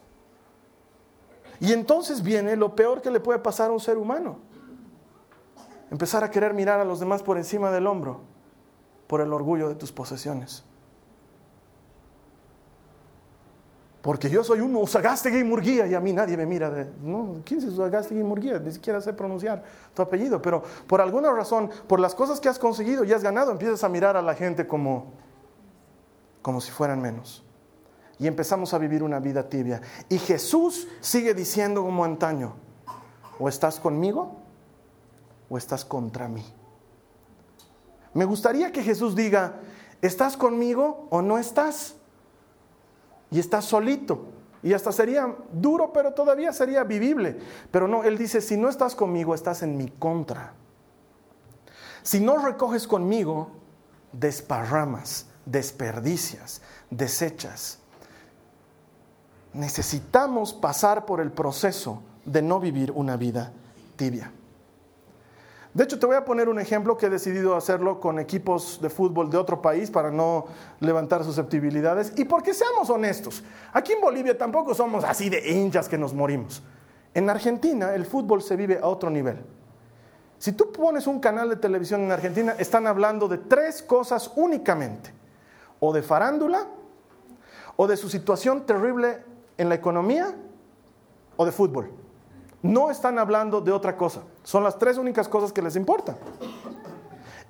Y 1.60 1.74
entonces 1.74 2.24
viene 2.24 2.56
lo 2.56 2.76
peor 2.76 3.04
que 3.04 3.12
le 3.12 3.20
puede 3.20 3.38
pasar 3.38 3.70
a 3.70 3.74
un 3.74 3.80
ser 3.80 4.00
humano. 4.00 4.40
Empezar 5.92 6.24
a 6.24 6.32
querer 6.32 6.56
mirar 6.56 6.80
a 6.80 6.84
los 6.84 7.00
demás 7.00 7.22
por 7.22 7.38
encima 7.38 7.70
del 7.70 7.86
hombro, 7.86 8.22
por 9.06 9.22
el 9.22 9.32
orgullo 9.32 9.70
de 9.70 9.76
tus 9.76 9.92
posesiones. 9.92 10.64
Porque 14.06 14.30
yo 14.30 14.44
soy 14.44 14.60
un 14.60 14.76
Usagastegui 14.76 15.44
Murguía 15.44 15.88
y 15.88 15.96
a 15.96 16.00
mí 16.00 16.14
nadie 16.14 16.38
me 16.38 16.46
mira 16.46 16.70
de, 16.70 16.88
no, 17.02 17.38
¿quién 17.44 17.60
es 17.60 17.66
Usagastegui 17.66 18.22
Murguía? 18.22 18.60
Ni 18.60 18.72
siquiera 18.72 19.02
sé 19.02 19.14
pronunciar 19.14 19.64
tu 19.96 20.04
apellido, 20.04 20.40
pero 20.40 20.62
por 20.86 21.02
alguna 21.02 21.32
razón, 21.32 21.72
por 21.88 22.00
las 22.00 22.14
cosas 22.14 22.40
que 22.40 22.48
has 22.48 22.60
conseguido 22.60 23.04
y 23.04 23.12
has 23.14 23.24
ganado, 23.24 23.52
empiezas 23.52 23.84
a 23.84 23.90
mirar 23.90 24.16
a 24.16 24.22
la 24.22 24.36
gente 24.36 24.68
como, 24.68 25.14
como 26.44 26.62
si 26.62 26.70
fueran 26.70 27.02
menos. 27.02 27.44
Y 28.20 28.28
empezamos 28.28 28.76
a 28.76 28.78
vivir 28.78 29.02
una 29.02 29.20
vida 29.20 29.50
tibia. 29.50 29.82
Y 30.08 30.20
Jesús 30.20 30.88
sigue 31.02 31.34
diciendo 31.34 31.82
como 31.82 32.06
antaño, 32.06 32.58
o 33.40 33.50
estás 33.50 33.80
conmigo 33.80 34.36
o 35.50 35.58
estás 35.58 35.84
contra 35.84 36.28
mí. 36.28 36.46
Me 38.14 38.26
gustaría 38.26 38.72
que 38.72 38.84
Jesús 38.84 39.16
diga, 39.16 39.62
¿estás 40.04 40.38
conmigo 40.38 41.08
o 41.10 41.24
no 41.24 41.40
estás? 41.40 41.96
Y 43.36 43.40
estás 43.40 43.66
solito. 43.66 44.28
Y 44.64 44.72
hasta 44.72 44.94
sería 44.94 45.36
duro, 45.52 45.92
pero 45.92 46.14
todavía 46.14 46.54
sería 46.54 46.86
vivible. 46.86 47.38
Pero 47.70 47.86
no, 47.86 48.06
Él 48.06 48.18
dice, 48.18 48.40
si 48.40 48.56
no 48.56 48.70
estás 48.70 48.96
conmigo, 48.96 49.36
estás 49.36 49.62
en 49.62 49.76
mi 49.76 49.90
contra. 49.90 50.54
Si 52.02 52.22
no 52.22 52.38
recoges 52.38 52.88
conmigo, 52.88 53.50
desparramas, 54.14 55.26
desperdicias, 55.46 56.62
desechas. 56.90 57.80
Necesitamos 59.52 60.54
pasar 60.54 61.06
por 61.06 61.20
el 61.20 61.34
proceso 61.34 62.04
de 62.24 62.42
no 62.42 62.62
vivir 62.62 62.94
una 62.94 63.18
vida 63.18 63.52
tibia. 63.98 64.32
De 65.76 65.84
hecho, 65.84 66.00
te 66.00 66.06
voy 66.06 66.16
a 66.16 66.24
poner 66.24 66.48
un 66.48 66.58
ejemplo 66.58 66.96
que 66.96 67.08
he 67.08 67.10
decidido 67.10 67.54
hacerlo 67.54 68.00
con 68.00 68.18
equipos 68.18 68.80
de 68.82 68.90
fútbol 68.90 69.30
de 69.30 69.36
otro 69.36 69.62
país 69.62 69.92
para 69.92 70.10
no 70.10 70.46
levantar 70.80 71.26
susceptibilidades. 71.26 72.14
Y 72.16 72.24
porque 72.24 72.54
seamos 72.54 72.90
honestos, 72.90 73.44
aquí 73.74 73.92
en 73.92 74.00
Bolivia 74.00 74.38
tampoco 74.38 74.74
somos 74.74 75.04
así 75.04 75.30
de 75.30 75.52
hinchas 75.52 75.90
que 75.90 75.98
nos 75.98 76.14
morimos. 76.14 76.64
En 77.14 77.30
Argentina 77.30 77.94
el 77.94 78.06
fútbol 78.06 78.42
se 78.42 78.56
vive 78.56 78.80
a 78.82 78.88
otro 78.88 79.10
nivel. 79.10 79.44
Si 80.38 80.54
tú 80.54 80.72
pones 80.72 81.08
un 81.08 81.20
canal 81.20 81.50
de 81.50 81.58
televisión 81.58 82.04
en 82.04 82.12
Argentina, 82.14 82.56
están 82.58 82.88
hablando 82.88 83.28
de 83.28 83.40
tres 83.40 83.82
cosas 83.82 84.32
únicamente. 84.38 85.14
O 85.82 85.92
de 85.92 86.02
farándula, 86.02 86.68
o 87.76 87.86
de 87.86 87.98
su 87.98 88.08
situación 88.08 88.66
terrible 88.66 89.22
en 89.58 89.68
la 89.68 89.76
economía, 89.76 90.36
o 91.36 91.46
de 91.46 91.52
fútbol. 91.52 92.05
No 92.66 92.90
están 92.90 93.20
hablando 93.20 93.62
de 93.62 93.72
otra 93.72 93.96
cosa. 93.96 94.24
Son 94.42 94.64
las 94.64 94.80
tres 94.80 94.98
únicas 94.98 95.30
cosas 95.30 95.54
que 95.54 95.62
les 95.62 95.76
importan. 95.76 96.18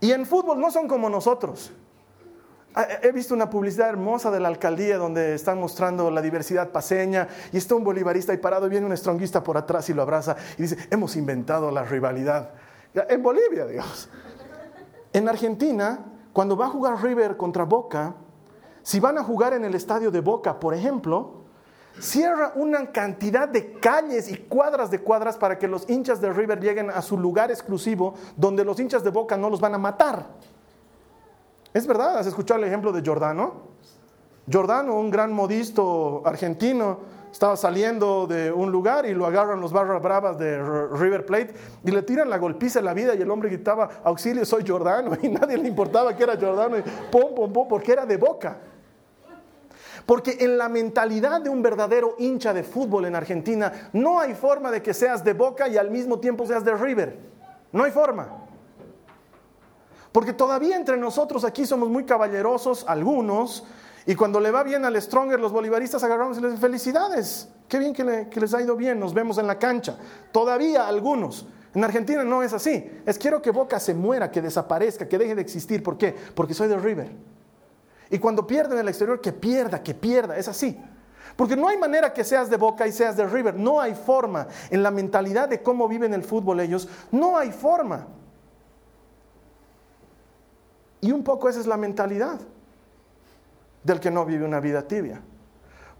Y 0.01 0.11
en 0.11 0.25
fútbol 0.25 0.59
no 0.59 0.69
son 0.71 0.89
como 0.89 1.09
nosotros. 1.09 1.71
Ah, 2.75 2.85
he 3.01 3.13
visto 3.13 3.33
una 3.33 3.49
publicidad 3.49 3.87
hermosa 3.87 4.29
de 4.29 4.41
la 4.41 4.49
alcaldía 4.49 4.97
donde 4.97 5.35
están 5.35 5.57
mostrando 5.57 6.11
la 6.11 6.21
diversidad 6.21 6.71
paseña 6.71 7.29
y 7.53 7.57
está 7.57 7.75
un 7.75 7.85
bolivarista 7.85 8.33
ahí 8.33 8.37
parado 8.39 8.67
y 8.67 8.69
viene 8.69 8.85
un 8.85 8.91
estronguista 8.91 9.41
por 9.41 9.57
atrás 9.57 9.89
y 9.89 9.93
lo 9.93 10.01
abraza 10.01 10.35
y 10.57 10.63
dice, 10.63 10.77
hemos 10.91 11.15
inventado 11.15 11.71
la 11.71 11.83
rivalidad. 11.83 12.51
En 12.93 13.23
Bolivia, 13.23 13.65
Dios. 13.65 14.09
En 15.13 15.29
Argentina, 15.29 15.99
cuando 16.33 16.57
va 16.57 16.65
a 16.65 16.69
jugar 16.69 17.01
River 17.01 17.37
contra 17.37 17.63
Boca, 17.63 18.15
si 18.83 18.99
van 18.99 19.17
a 19.17 19.23
jugar 19.23 19.53
en 19.53 19.63
el 19.63 19.75
estadio 19.75 20.11
de 20.11 20.19
Boca, 20.19 20.59
por 20.59 20.73
ejemplo, 20.73 21.44
cierra 21.99 22.53
una 22.55 22.91
cantidad 22.91 23.47
de 23.47 23.73
calles 23.73 24.29
y 24.29 24.37
cuadras 24.37 24.91
de 24.91 24.99
cuadras 24.99 25.37
para 25.37 25.57
que 25.57 25.67
los 25.67 25.89
hinchas 25.89 26.21
de 26.21 26.31
River 26.31 26.59
lleguen 26.59 26.89
a 26.89 27.01
su 27.01 27.17
lugar 27.17 27.51
exclusivo 27.51 28.15
donde 28.35 28.65
los 28.65 28.79
hinchas 28.79 29.03
de 29.03 29.09
Boca 29.09 29.37
no 29.37 29.49
los 29.49 29.61
van 29.61 29.75
a 29.75 29.77
matar. 29.77 30.25
Es 31.73 31.85
verdad, 31.85 32.17
has 32.17 32.27
escuchado 32.27 32.59
el 32.59 32.67
ejemplo 32.67 32.91
de 32.91 33.01
Giordano. 33.01 33.75
Giordano, 34.47 34.95
un 34.99 35.09
gran 35.09 35.33
modisto 35.33 36.21
argentino, 36.25 36.99
estaba 37.35 37.57
saliendo 37.57 38.27
de 38.27 38.49
un 38.49 38.71
lugar 38.71 39.05
y 39.05 39.13
lo 39.13 39.25
agarran 39.25 39.59
los 39.59 39.73
barras 39.73 40.01
bravas 40.01 40.37
de 40.37 40.57
River 40.93 41.25
Plate 41.25 41.53
y 41.83 41.91
le 41.91 42.01
tiran 42.03 42.29
la 42.29 42.37
golpiza 42.37 42.79
en 42.79 42.85
la 42.85 42.93
vida 42.93 43.13
y 43.13 43.21
el 43.21 43.29
hombre 43.29 43.49
gritaba, 43.49 43.89
auxilio, 44.05 44.45
soy 44.45 44.63
Giordano 44.63 45.17
y 45.21 45.27
nadie 45.27 45.57
le 45.57 45.67
importaba 45.67 46.15
que 46.15 46.23
era 46.23 46.37
Giordano 46.37 46.77
y 46.77 46.81
pum, 47.11 47.35
pum, 47.35 47.51
pum, 47.51 47.67
porque 47.67 47.91
era 47.91 48.05
de 48.05 48.15
boca. 48.15 48.57
Porque 50.05 50.37
en 50.39 50.57
la 50.57 50.69
mentalidad 50.69 51.41
de 51.41 51.49
un 51.49 51.61
verdadero 51.61 52.15
hincha 52.19 52.53
de 52.53 52.63
fútbol 52.63 53.05
en 53.05 53.15
Argentina 53.15 53.89
no 53.93 54.19
hay 54.19 54.35
forma 54.35 54.69
de 54.71 54.81
que 54.81 54.93
seas 54.93 55.23
de 55.23 55.33
Boca 55.33 55.67
y 55.67 55.77
al 55.77 55.89
mismo 55.89 56.19
tiempo 56.19 56.45
seas 56.45 56.63
de 56.63 56.75
River. 56.75 57.17
No 57.71 57.83
hay 57.83 57.91
forma. 57.91 58.29
Porque 60.11 60.33
todavía 60.33 60.77
entre 60.77 60.95
nosotros 60.95 61.43
aquí 61.43 61.65
somos 61.65 61.89
muy 61.89 62.05
caballerosos, 62.05 62.85
algunos, 62.87 63.65
y 64.05 64.15
cuando 64.15 64.39
le 64.39 64.51
va 64.51 64.63
bien 64.63 64.85
al 64.85 65.01
Stronger, 65.01 65.39
los 65.39 65.51
bolivaristas 65.51 66.03
agarramos 66.03 66.37
y 66.37 66.41
les 66.41 66.51
dicen 66.51 66.61
felicidades. 66.61 67.49
Qué 67.67 67.79
bien 67.79 67.91
que, 67.91 68.27
que 68.29 68.39
les 68.39 68.53
ha 68.53 68.61
ido 68.61 68.75
bien, 68.75 68.99
nos 68.99 69.13
vemos 69.13 69.39
en 69.39 69.47
la 69.47 69.57
cancha. 69.57 69.97
Todavía 70.31 70.87
algunos. 70.87 71.47
En 71.73 71.83
Argentina 71.83 72.23
no 72.23 72.43
es 72.43 72.53
así. 72.53 72.89
Es 73.05 73.17
quiero 73.17 73.41
que 73.41 73.49
Boca 73.49 73.79
se 73.79 73.95
muera, 73.95 74.29
que 74.29 74.41
desaparezca, 74.41 75.09
que 75.09 75.17
deje 75.17 75.33
de 75.33 75.41
existir. 75.41 75.81
¿Por 75.81 75.97
qué? 75.97 76.15
Porque 76.35 76.53
soy 76.53 76.67
de 76.67 76.77
River. 76.77 77.11
Y 78.09 78.19
cuando 78.19 78.45
pierden 78.45 78.77
el 78.77 78.87
exterior, 78.87 79.19
que 79.19 79.31
pierda, 79.31 79.81
que 79.81 79.93
pierda. 79.93 80.37
Es 80.37 80.47
así. 80.47 80.79
Porque 81.35 81.55
no 81.55 81.67
hay 81.67 81.77
manera 81.77 82.13
que 82.13 82.23
seas 82.23 82.49
de 82.49 82.57
Boca 82.57 82.87
y 82.87 82.91
seas 82.91 83.17
de 83.17 83.25
River. 83.25 83.55
No 83.55 83.81
hay 83.81 83.93
forma. 83.93 84.47
En 84.69 84.83
la 84.83 84.91
mentalidad 84.91 85.49
de 85.49 85.61
cómo 85.61 85.87
viven 85.87 86.13
el 86.13 86.23
fútbol 86.23 86.59
ellos, 86.59 86.87
no 87.11 87.37
hay 87.37 87.51
forma. 87.51 88.07
Y 91.01 91.11
un 91.11 91.23
poco 91.23 91.49
esa 91.49 91.59
es 91.59 91.67
la 91.67 91.77
mentalidad 91.77 92.39
del 93.83 93.99
que 93.99 94.11
no 94.11 94.25
vive 94.25 94.45
una 94.45 94.59
vida 94.59 94.87
tibia. 94.87 95.21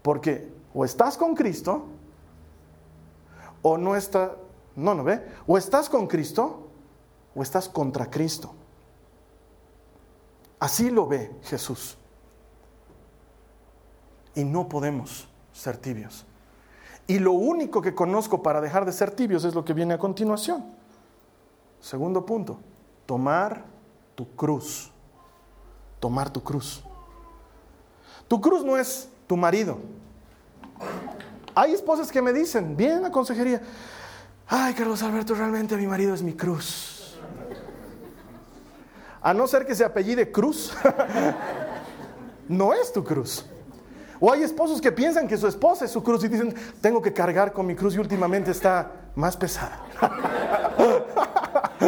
Porque 0.02 0.52
o 0.74 0.86
estás 0.86 1.18
con 1.18 1.36
Cristo 1.36 1.86
o 3.62 3.78
no 3.78 3.96
estás, 3.96 4.32
no, 4.76 4.94
no 4.94 5.04
ve, 5.04 5.26
o 5.48 5.58
estás 5.58 5.90
con 5.90 6.08
Cristo 6.08 6.68
o 7.36 7.42
estás 7.42 7.68
contra 7.68 8.10
Cristo. 8.10 8.54
Así 10.60 10.90
lo 10.90 11.08
ve 11.08 11.32
Jesús. 11.44 11.98
Y 14.34 14.44
no 14.44 14.68
podemos 14.68 15.28
ser 15.54 15.78
tibios. 15.78 16.26
Y 17.08 17.20
lo 17.20 17.34
único 17.34 17.82
que 17.82 17.94
conozco 17.94 18.42
para 18.42 18.62
dejar 18.62 18.86
de 18.86 18.92
ser 18.92 19.12
tibios 19.12 19.44
es 19.46 19.54
lo 19.54 19.64
que 19.64 19.74
viene 19.74 19.94
a 19.94 20.00
continuación. 20.00 20.66
Segundo 21.80 22.26
punto, 22.26 22.60
tomar 23.06 23.64
tu 24.16 24.28
cruz. 24.36 24.92
Tomar 26.00 26.30
tu 26.32 26.44
cruz. 26.44 26.84
Tu 28.28 28.42
cruz 28.42 28.64
no 28.66 28.78
es 28.78 29.08
tu 29.28 29.38
marido. 29.38 29.78
Hay 31.54 31.74
esposas 31.74 32.12
que 32.12 32.22
me 32.22 32.34
dicen, 32.34 32.76
bien 32.76 33.02
la 33.02 33.12
consejería, 33.12 33.62
ay 34.48 34.74
Carlos 34.74 35.02
Alberto, 35.04 35.36
realmente 35.36 35.78
mi 35.78 35.88
marido 35.88 36.14
es 36.14 36.22
mi 36.22 36.34
cruz. 36.34 37.18
A 39.26 39.34
no 39.34 39.48
ser 39.48 39.66
que 39.66 39.74
se 39.74 39.84
apellide 39.84 40.32
Cruz, 40.32 40.72
no 42.48 42.76
es 42.76 42.94
tu 42.94 43.04
cruz. 43.04 43.44
O 44.20 44.32
hay 44.32 44.44
esposos 44.44 44.80
que 44.80 44.92
piensan 44.92 45.28
que 45.28 45.36
su 45.36 45.48
esposa 45.48 45.86
es 45.86 45.92
su 45.92 46.04
cruz 46.04 46.24
y 46.24 46.28
dicen, 46.28 46.54
tengo 46.80 47.02
que 47.02 47.12
cargar 47.12 47.52
con 47.52 47.66
mi 47.66 47.74
cruz 47.74 47.96
y 47.96 47.98
últimamente 47.98 48.52
está 48.52 48.92
más 49.16 49.36
pesada. 49.36 49.80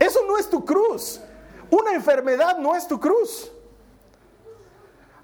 Eso 0.00 0.20
no 0.26 0.38
es 0.38 0.48
tu 0.48 0.64
cruz. 0.64 1.20
Una 1.68 1.92
enfermedad 1.92 2.56
no 2.56 2.74
es 2.74 2.88
tu 2.88 2.98
cruz. 2.98 3.52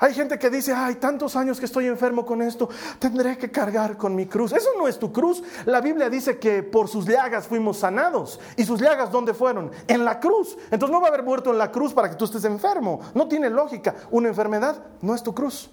Hay 0.02 0.14
gente 0.14 0.38
que 0.38 0.48
dice, 0.48 0.72
ay, 0.72 0.94
tantos 0.94 1.36
años 1.36 1.58
que 1.58 1.66
estoy 1.66 1.86
enfermo 1.86 2.24
con 2.24 2.40
esto, 2.40 2.70
tendré 2.98 3.36
que 3.36 3.50
cargar 3.50 3.98
con 3.98 4.14
mi 4.14 4.24
cruz. 4.24 4.50
Eso 4.52 4.70
no 4.78 4.88
es 4.88 4.98
tu 4.98 5.12
cruz. 5.12 5.42
La 5.66 5.82
Biblia 5.82 6.08
dice 6.08 6.38
que 6.38 6.62
por 6.62 6.88
sus 6.88 7.04
llagas 7.04 7.46
fuimos 7.46 7.76
sanados. 7.76 8.40
¿Y 8.56 8.64
sus 8.64 8.80
llagas 8.80 9.12
dónde 9.12 9.34
fueron? 9.34 9.70
En 9.86 10.06
la 10.06 10.18
cruz. 10.18 10.56
Entonces 10.70 10.90
no 10.90 11.02
va 11.02 11.08
a 11.08 11.10
haber 11.10 11.22
muerto 11.22 11.50
en 11.50 11.58
la 11.58 11.70
cruz 11.70 11.92
para 11.92 12.08
que 12.08 12.16
tú 12.16 12.24
estés 12.24 12.44
enfermo. 12.44 13.00
No 13.12 13.28
tiene 13.28 13.50
lógica. 13.50 13.94
Una 14.10 14.28
enfermedad 14.28 14.82
no 15.02 15.14
es 15.14 15.22
tu 15.22 15.34
cruz. 15.34 15.68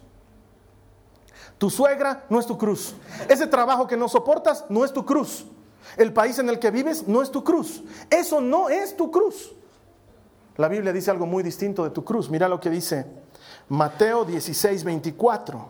Tu 1.58 1.70
suegra 1.70 2.26
no 2.30 2.38
es 2.42 2.46
tu 2.46 2.58
cruz. 2.58 2.96
Ese 3.30 3.48
trabajo 3.48 3.88
que 3.88 3.96
no 3.96 4.10
soportas 4.10 4.66
no 4.68 4.84
es 4.84 4.92
tu 4.92 5.06
cruz. 5.06 5.46
El 5.96 6.12
país 6.12 6.38
en 6.38 6.50
el 6.50 6.60
que 6.60 6.70
vives 6.70 7.08
no 7.08 7.22
es 7.22 7.32
tu 7.32 7.46
cruz. 7.46 7.82
Eso 8.10 8.42
no 8.42 8.68
es 8.68 8.98
tu 8.98 9.10
cruz. 9.10 9.54
La 10.58 10.68
Biblia 10.68 10.92
dice 10.92 11.12
algo 11.12 11.26
muy 11.26 11.44
distinto 11.44 11.86
de 11.86 11.92
tu 11.92 12.04
cruz. 12.04 12.30
Mira 12.30 12.50
lo 12.50 12.60
que 12.60 12.70
dice 12.70 13.06
Mateo 13.69 14.23
16, 14.23 14.84
24. 14.84 15.69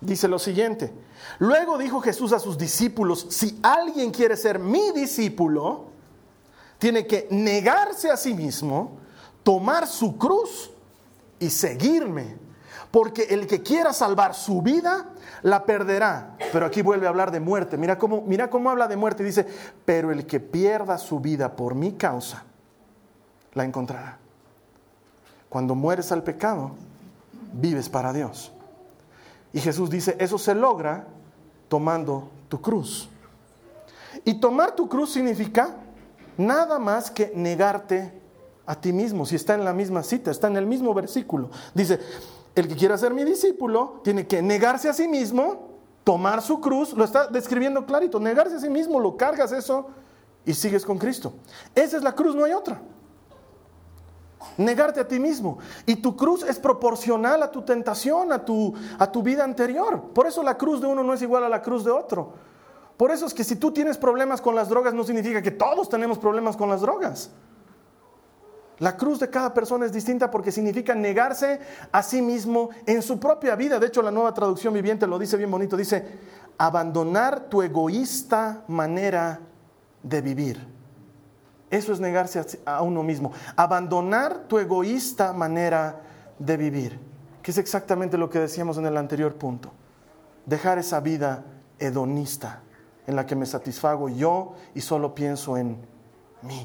Dice 0.00 0.28
lo 0.28 0.38
siguiente. 0.38 0.92
Luego 1.38 1.78
dijo 1.78 2.00
Jesús 2.00 2.32
a 2.32 2.38
sus 2.38 2.58
discípulos, 2.58 3.26
si 3.30 3.58
alguien 3.62 4.10
quiere 4.10 4.36
ser 4.36 4.58
mi 4.58 4.90
discípulo, 4.92 5.86
tiene 6.78 7.06
que 7.06 7.28
negarse 7.30 8.10
a 8.10 8.16
sí 8.16 8.34
mismo, 8.34 8.98
tomar 9.42 9.86
su 9.86 10.18
cruz 10.18 10.70
y 11.38 11.48
seguirme. 11.50 12.36
Porque 12.90 13.22
el 13.30 13.46
que 13.46 13.62
quiera 13.62 13.92
salvar 13.92 14.34
su 14.34 14.62
vida, 14.62 15.10
la 15.42 15.64
perderá. 15.64 16.36
Pero 16.52 16.66
aquí 16.66 16.82
vuelve 16.82 17.06
a 17.06 17.08
hablar 17.08 17.30
de 17.30 17.40
muerte. 17.40 17.76
Mira 17.76 17.98
cómo, 17.98 18.22
mira 18.22 18.50
cómo 18.50 18.70
habla 18.70 18.86
de 18.86 18.96
muerte. 18.96 19.24
Dice, 19.24 19.46
pero 19.84 20.12
el 20.12 20.26
que 20.26 20.38
pierda 20.38 20.98
su 20.98 21.18
vida 21.18 21.56
por 21.56 21.74
mi 21.74 21.94
causa, 21.94 22.44
la 23.54 23.64
encontrará. 23.64 24.23
Cuando 25.54 25.76
mueres 25.76 26.10
al 26.10 26.24
pecado, 26.24 26.72
vives 27.52 27.88
para 27.88 28.12
Dios. 28.12 28.50
Y 29.52 29.60
Jesús 29.60 29.88
dice, 29.88 30.16
eso 30.18 30.36
se 30.36 30.52
logra 30.52 31.06
tomando 31.68 32.28
tu 32.48 32.60
cruz. 32.60 33.08
Y 34.24 34.40
tomar 34.40 34.74
tu 34.74 34.88
cruz 34.88 35.12
significa 35.12 35.76
nada 36.36 36.80
más 36.80 37.08
que 37.08 37.30
negarte 37.36 38.20
a 38.66 38.74
ti 38.74 38.92
mismo. 38.92 39.24
Si 39.26 39.36
está 39.36 39.54
en 39.54 39.64
la 39.64 39.72
misma 39.72 40.02
cita, 40.02 40.32
está 40.32 40.48
en 40.48 40.56
el 40.56 40.66
mismo 40.66 40.92
versículo. 40.92 41.50
Dice, 41.72 42.00
el 42.56 42.66
que 42.66 42.74
quiera 42.74 42.98
ser 42.98 43.14
mi 43.14 43.22
discípulo 43.22 44.00
tiene 44.02 44.26
que 44.26 44.42
negarse 44.42 44.88
a 44.88 44.92
sí 44.92 45.06
mismo, 45.06 45.68
tomar 46.02 46.42
su 46.42 46.60
cruz, 46.60 46.94
lo 46.94 47.04
está 47.04 47.28
describiendo 47.28 47.86
clarito, 47.86 48.18
negarse 48.18 48.56
a 48.56 48.60
sí 48.60 48.68
mismo, 48.68 48.98
lo 48.98 49.16
cargas 49.16 49.52
eso 49.52 49.86
y 50.44 50.52
sigues 50.52 50.84
con 50.84 50.98
Cristo. 50.98 51.32
Esa 51.76 51.96
es 51.96 52.02
la 52.02 52.12
cruz, 52.12 52.34
no 52.34 52.42
hay 52.42 52.54
otra 52.54 52.80
negarte 54.56 55.00
a 55.00 55.08
ti 55.08 55.18
mismo. 55.18 55.58
Y 55.86 55.96
tu 55.96 56.16
cruz 56.16 56.42
es 56.42 56.58
proporcional 56.58 57.42
a 57.42 57.50
tu 57.50 57.62
tentación, 57.62 58.32
a 58.32 58.44
tu, 58.44 58.74
a 58.98 59.10
tu 59.10 59.22
vida 59.22 59.44
anterior. 59.44 60.10
Por 60.14 60.26
eso 60.26 60.42
la 60.42 60.56
cruz 60.56 60.80
de 60.80 60.86
uno 60.86 61.02
no 61.02 61.12
es 61.14 61.22
igual 61.22 61.44
a 61.44 61.48
la 61.48 61.62
cruz 61.62 61.84
de 61.84 61.90
otro. 61.90 62.32
Por 62.96 63.10
eso 63.10 63.26
es 63.26 63.34
que 63.34 63.44
si 63.44 63.56
tú 63.56 63.72
tienes 63.72 63.98
problemas 63.98 64.40
con 64.40 64.54
las 64.54 64.68
drogas 64.68 64.94
no 64.94 65.04
significa 65.04 65.42
que 65.42 65.50
todos 65.50 65.88
tenemos 65.88 66.18
problemas 66.18 66.56
con 66.56 66.68
las 66.68 66.80
drogas. 66.80 67.30
La 68.78 68.96
cruz 68.96 69.20
de 69.20 69.30
cada 69.30 69.54
persona 69.54 69.86
es 69.86 69.92
distinta 69.92 70.30
porque 70.30 70.50
significa 70.50 70.94
negarse 70.94 71.60
a 71.92 72.02
sí 72.02 72.20
mismo 72.20 72.70
en 72.86 73.02
su 73.02 73.20
propia 73.20 73.54
vida. 73.54 73.78
De 73.78 73.86
hecho, 73.86 74.02
la 74.02 74.10
nueva 74.10 74.34
traducción 74.34 74.74
viviente 74.74 75.06
lo 75.06 75.18
dice 75.18 75.36
bien 75.36 75.50
bonito. 75.50 75.76
Dice, 75.76 76.04
abandonar 76.58 77.48
tu 77.48 77.62
egoísta 77.62 78.64
manera 78.66 79.40
de 80.02 80.20
vivir. 80.20 80.74
Eso 81.74 81.92
es 81.92 81.98
negarse 81.98 82.60
a 82.64 82.82
uno 82.82 83.02
mismo. 83.02 83.32
Abandonar 83.56 84.44
tu 84.46 84.60
egoísta 84.60 85.32
manera 85.32 86.02
de 86.38 86.56
vivir, 86.56 87.00
que 87.42 87.50
es 87.50 87.58
exactamente 87.58 88.16
lo 88.16 88.30
que 88.30 88.38
decíamos 88.38 88.78
en 88.78 88.86
el 88.86 88.96
anterior 88.96 89.34
punto. 89.34 89.72
Dejar 90.46 90.78
esa 90.78 91.00
vida 91.00 91.44
hedonista 91.80 92.62
en 93.08 93.16
la 93.16 93.26
que 93.26 93.34
me 93.34 93.44
satisfago 93.44 94.08
yo 94.08 94.54
y 94.72 94.82
solo 94.82 95.16
pienso 95.16 95.56
en 95.56 95.84
mí. 96.42 96.64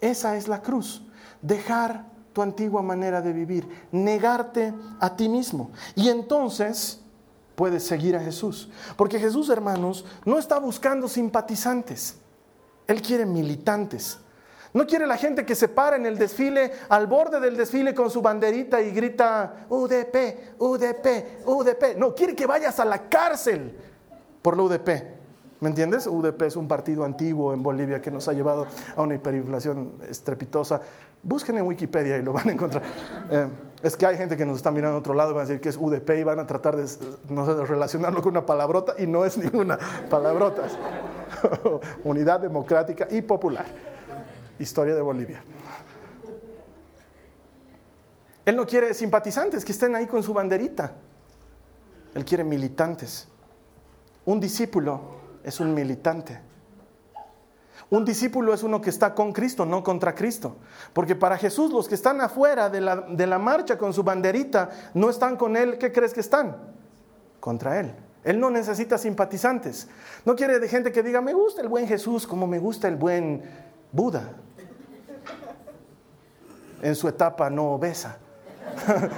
Esa 0.00 0.36
es 0.36 0.46
la 0.46 0.62
cruz. 0.62 1.04
Dejar 1.42 2.04
tu 2.32 2.40
antigua 2.40 2.82
manera 2.82 3.20
de 3.20 3.32
vivir, 3.32 3.68
negarte 3.90 4.72
a 5.00 5.16
ti 5.16 5.28
mismo. 5.28 5.72
Y 5.96 6.08
entonces 6.08 7.02
puedes 7.56 7.84
seguir 7.84 8.14
a 8.14 8.20
Jesús. 8.20 8.70
Porque 8.96 9.18
Jesús, 9.18 9.48
hermanos, 9.48 10.04
no 10.24 10.38
está 10.38 10.60
buscando 10.60 11.08
simpatizantes. 11.08 12.20
Él 12.88 13.02
quiere 13.02 13.26
militantes. 13.26 14.18
No 14.72 14.86
quiere 14.86 15.06
la 15.06 15.16
gente 15.16 15.46
que 15.46 15.54
se 15.54 15.68
para 15.68 15.96
en 15.96 16.06
el 16.06 16.18
desfile, 16.18 16.72
al 16.88 17.06
borde 17.06 17.38
del 17.40 17.56
desfile 17.56 17.94
con 17.94 18.10
su 18.10 18.20
banderita 18.20 18.80
y 18.82 18.90
grita 18.90 19.66
UDP, 19.68 20.56
UDP, 20.58 21.46
UDP. 21.46 21.96
No, 21.96 22.14
quiere 22.14 22.34
que 22.34 22.46
vayas 22.46 22.80
a 22.80 22.84
la 22.84 23.08
cárcel 23.08 23.76
por 24.42 24.56
la 24.56 24.62
UDP. 24.64 24.88
¿Me 25.60 25.68
entiendes? 25.68 26.06
UDP 26.06 26.42
es 26.42 26.56
un 26.56 26.68
partido 26.68 27.04
antiguo 27.04 27.52
en 27.52 27.62
Bolivia 27.62 28.00
que 28.00 28.10
nos 28.10 28.28
ha 28.28 28.32
llevado 28.32 28.66
a 28.96 29.02
una 29.02 29.14
hiperinflación 29.14 29.94
estrepitosa. 30.08 30.80
Busquen 31.22 31.58
en 31.58 31.66
Wikipedia 31.66 32.16
y 32.16 32.22
lo 32.22 32.32
van 32.32 32.48
a 32.48 32.52
encontrar. 32.52 32.82
Eh, 33.30 33.48
es 33.82 33.96
que 33.96 34.06
hay 34.06 34.16
gente 34.16 34.36
que 34.36 34.44
nos 34.44 34.56
está 34.56 34.70
mirando 34.70 34.96
a 34.96 35.00
otro 35.00 35.14
lado 35.14 35.30
y 35.30 35.34
van 35.34 35.44
a 35.44 35.46
decir 35.46 35.60
que 35.60 35.68
es 35.68 35.76
UDP 35.76 36.10
y 36.18 36.22
van 36.24 36.40
a 36.40 36.46
tratar 36.46 36.76
de, 36.76 36.86
no 37.28 37.44
relacionarlo 37.64 38.20
con 38.22 38.32
una 38.32 38.44
palabrota 38.44 38.94
y 38.98 39.06
no 39.06 39.24
es 39.24 39.38
ninguna 39.38 39.78
palabrota. 40.10 40.62
Unidad 42.04 42.40
Democrática 42.40 43.06
y 43.10 43.22
Popular. 43.22 43.66
Historia 44.58 44.94
de 44.94 45.02
Bolivia. 45.02 45.42
Él 48.44 48.56
no 48.56 48.66
quiere 48.66 48.94
simpatizantes 48.94 49.64
que 49.64 49.72
estén 49.72 49.94
ahí 49.94 50.06
con 50.06 50.22
su 50.22 50.32
banderita. 50.32 50.92
Él 52.14 52.24
quiere 52.24 52.42
militantes. 52.42 53.28
Un 54.24 54.40
discípulo 54.40 55.00
es 55.44 55.60
un 55.60 55.72
militante. 55.74 56.47
Un 57.90 58.04
discípulo 58.04 58.52
es 58.52 58.62
uno 58.62 58.80
que 58.82 58.90
está 58.90 59.14
con 59.14 59.32
Cristo, 59.32 59.64
no 59.64 59.82
contra 59.82 60.14
Cristo. 60.14 60.56
Porque 60.92 61.16
para 61.16 61.38
Jesús 61.38 61.72
los 61.72 61.88
que 61.88 61.94
están 61.94 62.20
afuera 62.20 62.68
de 62.68 62.82
la, 62.82 62.96
de 62.96 63.26
la, 63.26 63.38
marcha 63.38 63.78
con 63.78 63.94
su 63.94 64.02
banderita 64.02 64.70
no 64.92 65.08
están 65.08 65.36
con 65.36 65.56
Él. 65.56 65.78
¿Qué 65.78 65.90
crees 65.90 66.12
que 66.12 66.20
están? 66.20 66.56
Contra 67.40 67.80
Él. 67.80 67.94
Él 68.24 68.38
no 68.38 68.50
necesita 68.50 68.98
simpatizantes. 68.98 69.88
No 70.26 70.36
quiere 70.36 70.58
de 70.58 70.68
gente 70.68 70.92
que 70.92 71.02
diga, 71.02 71.22
me 71.22 71.32
gusta 71.32 71.62
el 71.62 71.68
buen 71.68 71.88
Jesús 71.88 72.26
como 72.26 72.46
me 72.46 72.58
gusta 72.58 72.88
el 72.88 72.96
buen 72.96 73.42
Buda. 73.90 74.32
En 76.82 76.94
su 76.94 77.08
etapa 77.08 77.48
no 77.48 77.72
obesa. 77.72 78.18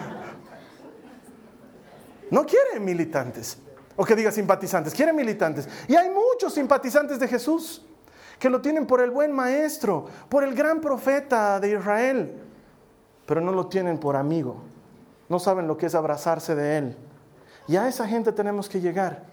no 2.30 2.46
quiere 2.46 2.78
militantes. 2.78 3.58
O 3.96 4.04
que 4.04 4.14
diga 4.14 4.30
simpatizantes, 4.30 4.94
quiere 4.94 5.12
militantes. 5.12 5.68
Y 5.88 5.96
hay 5.96 6.08
muchos 6.08 6.54
simpatizantes 6.54 7.18
de 7.18 7.26
Jesús 7.26 7.84
que 8.40 8.48
lo 8.48 8.62
tienen 8.62 8.86
por 8.86 9.02
el 9.02 9.10
buen 9.10 9.32
maestro, 9.32 10.06
por 10.30 10.42
el 10.42 10.54
gran 10.54 10.80
profeta 10.80 11.60
de 11.60 11.72
Israel, 11.72 12.32
pero 13.26 13.42
no 13.42 13.52
lo 13.52 13.66
tienen 13.66 13.98
por 13.98 14.16
amigo. 14.16 14.56
No 15.28 15.38
saben 15.38 15.68
lo 15.68 15.76
que 15.76 15.86
es 15.86 15.94
abrazarse 15.94 16.54
de 16.54 16.78
él. 16.78 16.96
Y 17.68 17.76
a 17.76 17.86
esa 17.86 18.08
gente 18.08 18.32
tenemos 18.32 18.68
que 18.68 18.80
llegar. 18.80 19.24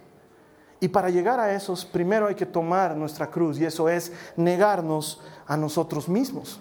Y 0.78 0.88
para 0.88 1.08
llegar 1.08 1.40
a 1.40 1.54
esos, 1.54 1.86
primero 1.86 2.26
hay 2.26 2.34
que 2.34 2.44
tomar 2.44 2.94
nuestra 2.94 3.28
cruz 3.28 3.58
y 3.58 3.64
eso 3.64 3.88
es 3.88 4.12
negarnos 4.36 5.22
a 5.46 5.56
nosotros 5.56 6.06
mismos. 6.06 6.60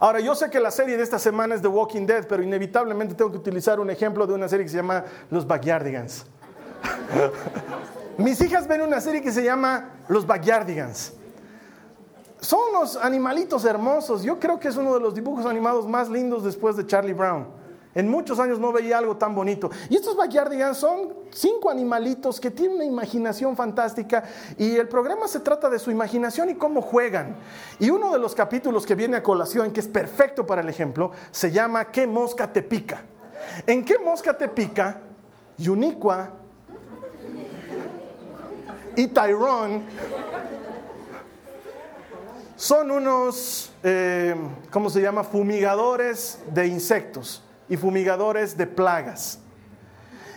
Ahora, 0.00 0.20
yo 0.20 0.34
sé 0.34 0.48
que 0.48 0.60
la 0.60 0.70
serie 0.70 0.96
de 0.96 1.02
esta 1.02 1.18
semana 1.18 1.54
es 1.54 1.60
The 1.60 1.68
Walking 1.68 2.06
Dead, 2.06 2.26
pero 2.26 2.42
inevitablemente 2.42 3.14
tengo 3.14 3.30
que 3.30 3.36
utilizar 3.36 3.78
un 3.78 3.90
ejemplo 3.90 4.26
de 4.26 4.32
una 4.32 4.48
serie 4.48 4.64
que 4.64 4.70
se 4.70 4.78
llama 4.78 5.04
Los 5.30 5.46
Backyardigans. 5.46 6.24
Mis 8.16 8.40
hijas 8.40 8.66
ven 8.66 8.80
una 8.80 9.00
serie 9.00 9.20
que 9.20 9.30
se 9.30 9.44
llama 9.44 9.90
Los 10.08 10.26
Backyardigans 10.26 11.17
son 12.48 12.60
unos 12.70 12.96
animalitos 12.96 13.66
hermosos. 13.66 14.22
Yo 14.22 14.40
creo 14.40 14.58
que 14.58 14.68
es 14.68 14.76
uno 14.78 14.94
de 14.94 15.00
los 15.00 15.14
dibujos 15.14 15.44
animados 15.44 15.86
más 15.86 16.08
lindos 16.08 16.44
después 16.44 16.78
de 16.78 16.86
Charlie 16.86 17.12
Brown. 17.12 17.46
En 17.94 18.08
muchos 18.08 18.38
años 18.38 18.58
no 18.58 18.72
veía 18.72 18.96
algo 18.96 19.18
tan 19.18 19.34
bonito. 19.34 19.70
Y 19.90 19.96
estos 19.96 20.16
Backyardigans 20.16 20.78
son 20.78 21.12
cinco 21.30 21.68
animalitos 21.68 22.40
que 22.40 22.50
tienen 22.50 22.76
una 22.76 22.86
imaginación 22.86 23.54
fantástica 23.54 24.24
y 24.56 24.76
el 24.76 24.88
programa 24.88 25.28
se 25.28 25.40
trata 25.40 25.68
de 25.68 25.78
su 25.78 25.90
imaginación 25.90 26.48
y 26.48 26.54
cómo 26.54 26.80
juegan. 26.80 27.36
Y 27.78 27.90
uno 27.90 28.10
de 28.10 28.18
los 28.18 28.34
capítulos 28.34 28.86
que 28.86 28.94
viene 28.94 29.18
a 29.18 29.22
colación, 29.22 29.70
que 29.70 29.80
es 29.80 29.88
perfecto 29.88 30.46
para 30.46 30.62
el 30.62 30.70
ejemplo, 30.70 31.10
se 31.30 31.50
llama 31.52 31.90
¿Qué 31.90 32.06
mosca 32.06 32.50
te 32.50 32.62
pica? 32.62 33.02
¿En 33.66 33.84
qué 33.84 33.98
mosca 33.98 34.34
te 34.34 34.48
pica? 34.48 35.02
Uniqua 35.58 36.30
y 38.96 39.06
Tyrone 39.06 39.82
son 42.58 42.90
unos, 42.90 43.70
eh, 43.84 44.34
¿cómo 44.72 44.90
se 44.90 45.00
llama? 45.00 45.22
Fumigadores 45.22 46.40
de 46.52 46.66
insectos 46.66 47.40
y 47.68 47.76
fumigadores 47.76 48.56
de 48.56 48.66
plagas. 48.66 49.38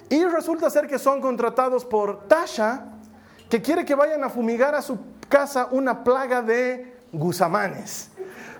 Y 0.07 0.23
resulta 0.25 0.69
ser 0.69 0.85
que 0.85 0.99
son 0.99 1.19
contratados 1.19 1.83
por 1.83 2.27
Tasha, 2.27 2.85
que 3.49 3.59
quiere 3.59 3.85
que 3.85 3.95
vayan 3.95 4.23
a 4.23 4.29
fumigar 4.29 4.75
a 4.75 4.83
su 4.83 4.99
casa 5.29 5.69
una 5.71 6.03
plaga 6.03 6.43
de 6.43 6.95
gusamanes. 7.11 8.11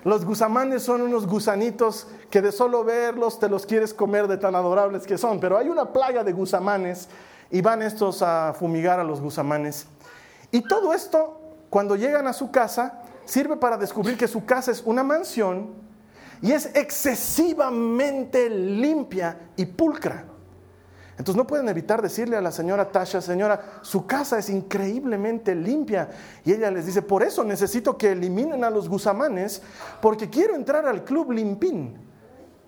Los 0.02 0.24
gusamanes 0.24 0.82
son 0.82 1.00
unos 1.00 1.28
gusanitos 1.28 2.08
que 2.30 2.42
de 2.42 2.50
solo 2.50 2.82
verlos 2.82 3.38
te 3.38 3.48
los 3.48 3.64
quieres 3.64 3.94
comer 3.94 4.26
de 4.26 4.38
tan 4.38 4.56
adorables 4.56 5.06
que 5.06 5.16
son, 5.16 5.38
pero 5.38 5.56
hay 5.56 5.68
una 5.68 5.92
plaga 5.92 6.24
de 6.24 6.32
gusamanes 6.32 7.08
y 7.48 7.60
van 7.60 7.82
estos 7.82 8.22
a 8.22 8.54
fumigar 8.58 8.98
a 8.98 9.04
los 9.04 9.20
gusamanes. 9.20 9.86
Y 10.50 10.62
todo 10.62 10.92
esto, 10.92 11.38
cuando 11.70 11.94
llegan 11.94 12.26
a 12.26 12.32
su 12.32 12.50
casa, 12.50 13.01
sirve 13.24 13.56
para 13.56 13.76
descubrir 13.76 14.16
que 14.16 14.28
su 14.28 14.44
casa 14.44 14.70
es 14.70 14.82
una 14.82 15.02
mansión 15.02 15.74
y 16.40 16.52
es 16.52 16.70
excesivamente 16.74 18.50
limpia 18.50 19.38
y 19.56 19.66
pulcra. 19.66 20.26
Entonces 21.12 21.36
no 21.36 21.46
pueden 21.46 21.68
evitar 21.68 22.02
decirle 22.02 22.36
a 22.36 22.40
la 22.40 22.50
señora 22.50 22.90
Tasha, 22.90 23.20
señora, 23.20 23.78
su 23.82 24.06
casa 24.06 24.38
es 24.38 24.48
increíblemente 24.48 25.54
limpia. 25.54 26.10
Y 26.44 26.52
ella 26.52 26.70
les 26.70 26.86
dice, 26.86 27.02
por 27.02 27.22
eso 27.22 27.44
necesito 27.44 27.96
que 27.96 28.12
eliminen 28.12 28.64
a 28.64 28.70
los 28.70 28.88
gusamanes, 28.88 29.62
porque 30.00 30.30
quiero 30.30 30.56
entrar 30.56 30.86
al 30.86 31.04
Club 31.04 31.30
Limpín. 31.32 31.96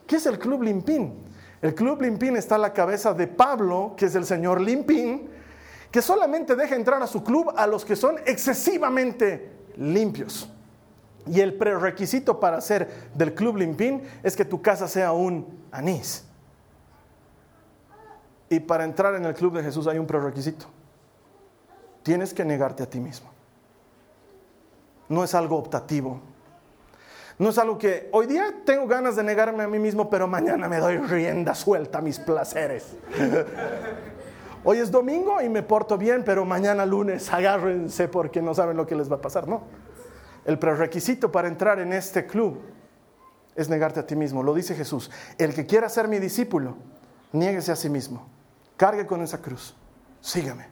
¿Qué 0.07 0.17
es 0.17 0.27
el 0.27 0.39
Club 0.39 0.63
Limpín? 0.63 1.25
El 1.63 1.75
Club 1.75 2.03
Limpín 2.03 2.37
está 2.37 2.57
a 2.57 2.59
la 2.59 2.73
cabeza 2.73 3.15
de 3.15 3.27
Pablo, 3.27 3.95
que 3.97 4.07
es 4.07 4.15
el 4.15 4.27
señor 4.27 4.61
Limpín, 4.61 5.31
que 5.91 6.03
solamente 6.03 6.55
deja 6.55 6.77
entrar 6.77 7.03
a 7.03 7.07
su 7.07 7.25
club 7.25 7.53
a 7.57 7.67
los 7.67 7.85
que 7.85 7.97
son 7.97 8.17
excesivamente 8.27 9.54
limpios. 9.77 10.49
Y 11.27 11.41
el 11.41 11.55
prerequisito 11.55 12.39
para 12.39 12.61
ser 12.61 13.09
del 13.15 13.35
club 13.35 13.57
limpín 13.57 14.03
es 14.23 14.37
que 14.37 14.45
tu 14.45 14.61
casa 14.61 14.89
sea 14.89 15.13
un 15.13 15.67
anís. 15.73 16.25
Y 18.51 18.61
para 18.61 18.85
entrar 18.85 19.15
en 19.15 19.25
el 19.25 19.35
club 19.35 19.57
de 19.57 19.63
Jesús 19.63 19.87
hay 19.87 19.99
un 19.99 20.07
prerequisito. 20.07 20.67
Tienes 22.03 22.35
que 22.35 22.45
negarte 22.45 22.83
a 22.83 22.87
ti 22.87 23.01
mismo. 23.01 23.31
No 25.09 25.25
es 25.25 25.35
algo 25.35 25.57
optativo. 25.57 26.21
No 27.39 27.49
es 27.49 27.59
algo 27.59 27.79
que 27.79 28.09
hoy 28.13 28.27
día 28.27 28.55
tengo 28.65 28.87
ganas 28.87 29.17
de 29.17 29.25
negarme 29.25 29.65
a 29.65 29.69
mí 29.69 29.79
mismo, 29.79 30.09
pero 30.09 30.29
mañana 30.29 30.69
me 30.69 30.79
doy 30.79 30.99
rienda 30.99 31.55
suelta 31.55 31.99
a 31.99 32.01
mis 32.01 32.19
placeres. 32.19 32.95
Hoy 34.67 34.79
es 34.79 34.91
domingo 34.91 35.43
y 35.43 35.51
me 35.51 35.63
porto 35.63 35.99
bien, 35.99 36.25
pero 36.25 36.47
mañana 36.47 36.87
lunes 36.87 37.31
agárrense 37.33 38.09
porque 38.09 38.41
no 38.41 38.55
saben 38.55 38.77
lo 38.77 38.87
que 38.87 38.97
les 38.97 39.11
va 39.11 39.17
a 39.17 39.21
pasar, 39.21 39.47
¿no? 39.47 39.63
El 40.47 40.59
prerequisito 40.59 41.31
para 41.31 41.49
entrar 41.49 41.81
en 41.81 41.93
este 41.93 42.27
club 42.27 42.61
es 43.55 43.69
negarte 43.69 44.01
a 44.01 44.07
ti 44.07 44.17
mismo. 44.17 44.43
Lo 44.43 44.55
dice 44.55 44.75
Jesús. 44.75 45.11
El 45.39 45.55
que 45.55 45.67
quiera 45.67 45.89
ser 45.89 46.09
mi 46.09 46.19
discípulo, 46.19 46.77
niéguese 47.33 47.73
a 47.73 47.77
sí 47.77 47.89
mismo. 47.89 48.27
Cargue 48.77 49.07
con 49.07 49.23
esa 49.23 49.41
cruz. 49.41 49.75
Sígame. 50.21 50.67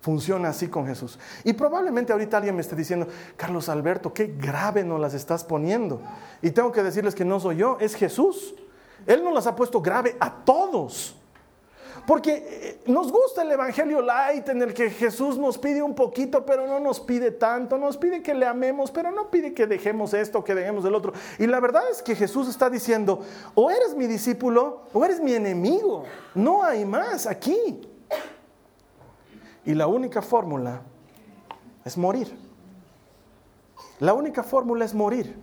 Funciona 0.00 0.48
así 0.48 0.68
con 0.68 0.86
Jesús. 0.86 1.18
Y 1.44 1.52
probablemente 1.52 2.12
ahorita 2.12 2.38
alguien 2.38 2.56
me 2.56 2.62
esté 2.62 2.74
diciendo, 2.74 3.06
Carlos 3.36 3.68
Alberto, 3.68 4.12
qué 4.12 4.34
grave 4.38 4.84
nos 4.84 4.98
las 4.98 5.14
estás 5.14 5.44
poniendo. 5.44 6.02
Y 6.40 6.50
tengo 6.50 6.72
que 6.72 6.82
decirles 6.82 7.14
que 7.14 7.24
no 7.24 7.38
soy 7.38 7.56
yo, 7.56 7.76
es 7.78 7.94
Jesús. 7.94 8.54
Él 9.06 9.22
nos 9.22 9.32
las 9.32 9.46
ha 9.46 9.54
puesto 9.54 9.80
grave 9.80 10.16
a 10.18 10.44
todos. 10.44 11.21
Porque 12.06 12.80
eh, 12.86 12.90
nos 12.90 13.12
gusta 13.12 13.42
el 13.42 13.52
Evangelio 13.52 14.02
light 14.02 14.48
en 14.48 14.60
el 14.62 14.74
que 14.74 14.90
Jesús 14.90 15.38
nos 15.38 15.56
pide 15.56 15.82
un 15.82 15.94
poquito, 15.94 16.44
pero 16.44 16.66
no 16.66 16.80
nos 16.80 16.98
pide 16.98 17.30
tanto. 17.30 17.78
Nos 17.78 17.96
pide 17.96 18.22
que 18.22 18.34
le 18.34 18.46
amemos, 18.46 18.90
pero 18.90 19.10
no 19.12 19.30
pide 19.30 19.54
que 19.54 19.66
dejemos 19.66 20.12
esto, 20.12 20.42
que 20.42 20.54
dejemos 20.54 20.84
el 20.84 20.94
otro. 20.94 21.12
Y 21.38 21.46
la 21.46 21.60
verdad 21.60 21.82
es 21.90 22.02
que 22.02 22.16
Jesús 22.16 22.48
está 22.48 22.68
diciendo, 22.68 23.20
o 23.54 23.70
eres 23.70 23.94
mi 23.94 24.06
discípulo 24.06 24.82
o 24.92 25.04
eres 25.04 25.20
mi 25.20 25.32
enemigo. 25.32 26.04
No 26.34 26.64
hay 26.64 26.84
más 26.84 27.26
aquí. 27.26 27.80
Y 29.64 29.74
la 29.74 29.86
única 29.86 30.22
fórmula 30.22 30.82
es 31.84 31.96
morir. 31.96 32.36
La 34.00 34.14
única 34.14 34.42
fórmula 34.42 34.84
es 34.84 34.92
morir. 34.92 35.36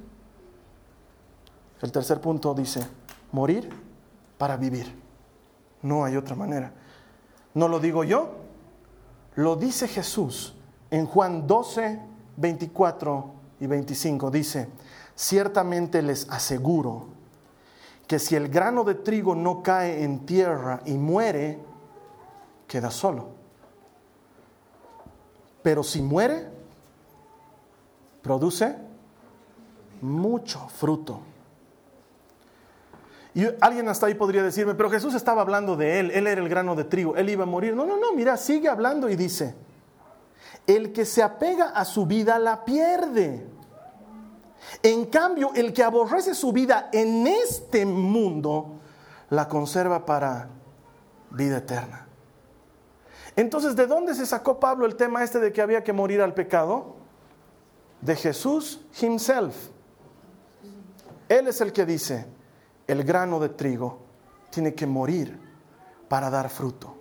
El 1.82 1.92
tercer 1.94 2.20
punto 2.20 2.54
dice, 2.54 2.86
morir 3.32 3.70
para 4.38 4.58
vivir. 4.58 4.99
No 5.82 6.04
hay 6.04 6.16
otra 6.16 6.36
manera. 6.36 6.72
No 7.54 7.68
lo 7.68 7.80
digo 7.80 8.04
yo, 8.04 8.30
lo 9.36 9.56
dice 9.56 9.88
Jesús 9.88 10.56
en 10.92 11.06
Juan 11.06 11.48
12, 11.48 12.00
24 12.38 13.32
y 13.60 13.68
25. 13.68 14.32
Dice, 14.32 14.68
ciertamente 15.16 16.02
les 16.02 16.30
aseguro 16.30 17.08
que 18.08 18.20
si 18.20 18.36
el 18.36 18.50
grano 18.50 18.84
de 18.84 18.96
trigo 18.96 19.36
no 19.36 19.62
cae 19.62 20.04
en 20.04 20.26
tierra 20.26 20.82
y 20.86 20.94
muere, 20.94 21.60
queda 22.68 22.90
solo. 22.90 23.30
Pero 25.62 25.84
si 25.84 26.02
muere, 26.02 26.50
produce 28.22 28.76
mucho 30.02 30.68
fruto. 30.70 31.20
Y 33.34 33.46
alguien 33.62 33.88
hasta 33.88 34.08
ahí 34.08 34.16
podría 34.16 34.42
decirme, 34.42 34.76
pero 34.76 34.90
Jesús 34.90 35.14
estaba 35.14 35.42
hablando 35.42 35.76
de 35.76 36.00
él, 36.00 36.12
él 36.12 36.28
era 36.28 36.42
el 36.42 36.50
grano 36.50 36.76
de 36.76 36.84
trigo, 36.84 37.16
él 37.16 37.30
iba 37.30 37.44
a 37.44 37.48
morir. 37.48 37.76
No, 37.76 37.86
no, 37.86 37.98
no, 37.98 38.14
mira, 38.14 38.38
sigue 38.38 38.68
hablando 38.68 39.08
y 39.08 39.16
dice, 39.16 39.56
el 40.66 40.92
que 40.92 41.06
se 41.06 41.22
apega 41.22 41.70
a 41.70 41.86
su 41.86 42.06
vida 42.06 42.40
la 42.40 42.66
pierde. 42.66 43.46
En 44.84 45.06
cambio, 45.06 45.52
el 45.56 45.74
que 45.74 45.84
aborrece 45.84 46.34
su 46.34 46.52
vida 46.52 46.90
en 46.92 47.28
este 47.28 47.86
mundo, 47.86 48.80
la 49.30 49.48
conserva 49.48 50.06
para 50.06 50.50
vida 51.32 51.58
eterna. 51.58 52.08
Entonces, 53.36 53.76
¿de 53.76 53.88
dónde 53.88 54.16
se 54.16 54.26
sacó 54.26 54.60
Pablo 54.60 54.86
el 54.86 54.96
tema 54.96 55.24
este 55.24 55.40
de 55.40 55.54
que 55.54 55.62
había 55.62 55.84
que 55.84 55.94
morir 55.94 56.22
al 56.22 56.34
pecado? 56.34 56.98
De 58.02 58.16
Jesús 58.16 58.82
himself. 59.02 59.56
Él 61.28 61.48
es 61.48 61.62
el 61.62 61.72
que 61.72 61.86
dice, 61.86 62.26
el 62.90 63.04
grano 63.04 63.40
de 63.40 63.50
trigo 63.50 64.00
tiene 64.50 64.74
que 64.74 64.88
morir 64.88 65.40
para 66.08 66.32
dar 66.32 66.50
fruto. 66.50 66.96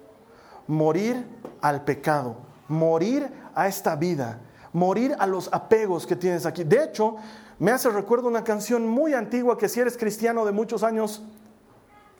Morir 0.67 1.27
al 1.63 1.83
pecado, 1.83 2.37
morir 2.69 3.33
a 3.55 3.67
esta 3.69 3.97
vida, 3.97 4.39
morir 4.75 5.17
a 5.19 5.27
los 5.27 5.49
apegos 5.51 6.07
que 6.07 6.15
tienes 6.15 6.45
aquí. 6.45 6.63
De 6.63 6.85
hecho, 6.85 7.17
me 7.59 7.71
hace 7.71 7.89
recuerdo 7.89 8.29
una 8.29 8.45
canción 8.45 8.87
muy 8.87 9.15
antigua 9.15 9.57
que 9.57 9.67
si 9.67 9.81
eres 9.81 9.97
cristiano 9.97 10.45
de 10.45 10.53
muchos 10.53 10.83
años, 10.83 11.23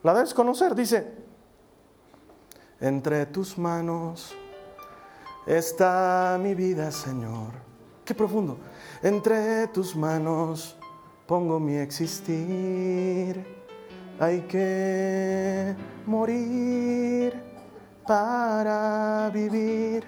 la 0.03 0.15
debes 0.15 0.33
conocer. 0.33 0.75
Dice, 0.75 1.13
entre 2.81 3.27
tus 3.27 3.59
manos 3.59 4.35
está 5.47 6.39
mi 6.41 6.55
vida, 6.55 6.91
Señor. 6.91 7.53
Qué 8.03 8.15
profundo. 8.15 8.57
Entre 9.03 9.67
tus 9.69 9.95
manos 9.95 10.75
pongo 11.27 11.61
mi 11.61 11.77
existir. 11.77 13.58
Hay 14.21 14.41
que 14.43 15.77
morir 16.05 17.35
para 18.05 19.31
vivir. 19.33 20.05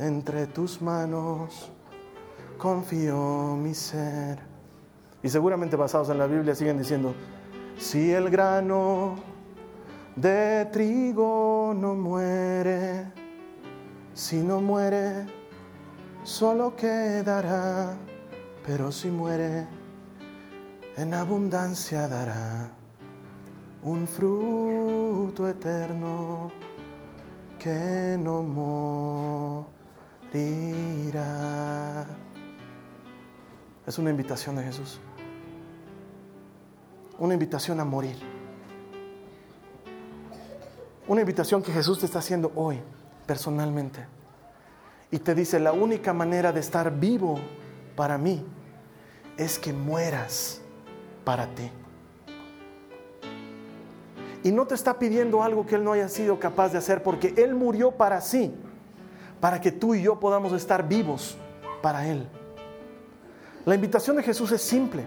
Entre 0.00 0.48
tus 0.48 0.82
manos 0.82 1.70
confío 2.58 3.56
mi 3.56 3.72
ser. 3.72 4.40
Y 5.22 5.28
seguramente 5.28 5.76
basados 5.76 6.10
en 6.10 6.18
la 6.18 6.26
Biblia 6.26 6.56
siguen 6.56 6.76
diciendo, 6.76 7.14
si 7.78 8.10
el 8.10 8.30
grano 8.30 9.14
de 10.16 10.66
trigo 10.72 11.72
no 11.76 11.94
muere, 11.94 13.12
si 14.12 14.42
no 14.42 14.60
muere, 14.60 15.24
solo 16.24 16.74
quedará, 16.74 17.96
pero 18.66 18.90
si 18.90 19.08
muere, 19.08 19.68
en 20.96 21.14
abundancia 21.14 22.08
dará 22.08 22.83
un 23.84 24.08
fruto 24.08 25.46
eterno 25.46 26.50
que 27.58 28.16
no 28.18 28.42
morirá. 30.32 32.06
Es 33.86 33.98
una 33.98 34.08
invitación 34.10 34.56
de 34.56 34.64
Jesús. 34.64 34.98
Una 37.18 37.34
invitación 37.34 37.78
a 37.78 37.84
morir. 37.84 38.16
Una 41.06 41.20
invitación 41.20 41.62
que 41.62 41.70
Jesús 41.70 41.98
te 41.98 42.06
está 42.06 42.20
haciendo 42.20 42.52
hoy, 42.54 42.80
personalmente. 43.26 44.06
Y 45.10 45.18
te 45.18 45.34
dice, 45.34 45.60
la 45.60 45.72
única 45.72 46.14
manera 46.14 46.52
de 46.52 46.60
estar 46.60 46.90
vivo 46.98 47.38
para 47.94 48.16
mí 48.16 48.42
es 49.36 49.58
que 49.58 49.74
mueras 49.74 50.62
para 51.24 51.46
ti. 51.54 51.70
Y 54.44 54.52
no 54.52 54.66
te 54.66 54.74
está 54.74 54.98
pidiendo 54.98 55.42
algo 55.42 55.66
que 55.66 55.74
Él 55.74 55.82
no 55.82 55.92
haya 55.92 56.08
sido 56.08 56.38
capaz 56.38 56.68
de 56.68 56.78
hacer, 56.78 57.02
porque 57.02 57.34
Él 57.38 57.54
murió 57.54 57.90
para 57.90 58.20
sí, 58.20 58.54
para 59.40 59.60
que 59.60 59.72
tú 59.72 59.94
y 59.94 60.02
yo 60.02 60.20
podamos 60.20 60.52
estar 60.52 60.86
vivos 60.86 61.36
para 61.82 62.06
Él. 62.06 62.28
La 63.64 63.74
invitación 63.74 64.16
de 64.16 64.22
Jesús 64.22 64.52
es 64.52 64.60
simple. 64.60 65.06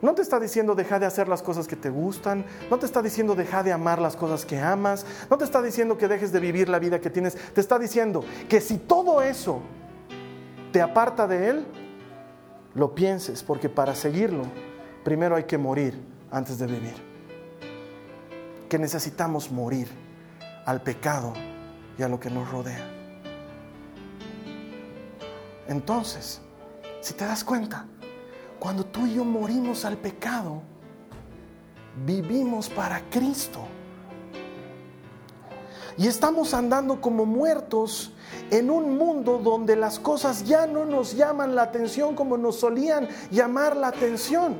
No 0.00 0.14
te 0.14 0.22
está 0.22 0.38
diciendo 0.38 0.76
deja 0.76 1.00
de 1.00 1.06
hacer 1.06 1.28
las 1.28 1.42
cosas 1.42 1.66
que 1.66 1.76
te 1.76 1.90
gustan, 1.90 2.44
no 2.70 2.78
te 2.78 2.86
está 2.86 3.02
diciendo 3.02 3.34
deja 3.34 3.64
de 3.64 3.72
amar 3.72 4.00
las 4.00 4.16
cosas 4.16 4.44
que 4.44 4.60
amas, 4.60 5.06
no 5.28 5.38
te 5.38 5.44
está 5.44 5.60
diciendo 5.60 5.98
que 5.98 6.08
dejes 6.08 6.32
de 6.32 6.40
vivir 6.40 6.68
la 6.68 6.78
vida 6.78 7.00
que 7.00 7.10
tienes, 7.10 7.36
te 7.36 7.60
está 7.60 7.78
diciendo 7.78 8.24
que 8.48 8.60
si 8.60 8.78
todo 8.78 9.22
eso 9.22 9.60
te 10.72 10.80
aparta 10.80 11.26
de 11.26 11.48
Él, 11.48 11.66
lo 12.74 12.94
pienses, 12.94 13.42
porque 13.42 13.68
para 13.68 13.94
seguirlo 13.94 14.44
primero 15.04 15.36
hay 15.36 15.44
que 15.44 15.58
morir 15.58 16.00
antes 16.30 16.58
de 16.58 16.66
vivir. 16.66 17.11
Que 18.72 18.78
necesitamos 18.78 19.50
morir 19.50 19.86
al 20.64 20.80
pecado 20.80 21.34
y 21.98 22.02
a 22.02 22.08
lo 22.08 22.18
que 22.18 22.30
nos 22.30 22.50
rodea. 22.50 22.90
Entonces, 25.68 26.40
si 27.02 27.12
te 27.12 27.26
das 27.26 27.44
cuenta, 27.44 27.84
cuando 28.58 28.86
tú 28.86 29.06
y 29.06 29.16
yo 29.16 29.26
morimos 29.26 29.84
al 29.84 29.98
pecado, 29.98 30.62
vivimos 32.06 32.70
para 32.70 33.02
Cristo. 33.10 33.60
Y 35.98 36.06
estamos 36.06 36.54
andando 36.54 36.98
como 36.98 37.26
muertos 37.26 38.14
en 38.50 38.70
un 38.70 38.96
mundo 38.96 39.36
donde 39.36 39.76
las 39.76 39.98
cosas 39.98 40.44
ya 40.46 40.66
no 40.66 40.86
nos 40.86 41.14
llaman 41.14 41.54
la 41.54 41.64
atención 41.64 42.14
como 42.14 42.38
nos 42.38 42.60
solían 42.60 43.06
llamar 43.30 43.76
la 43.76 43.88
atención. 43.88 44.56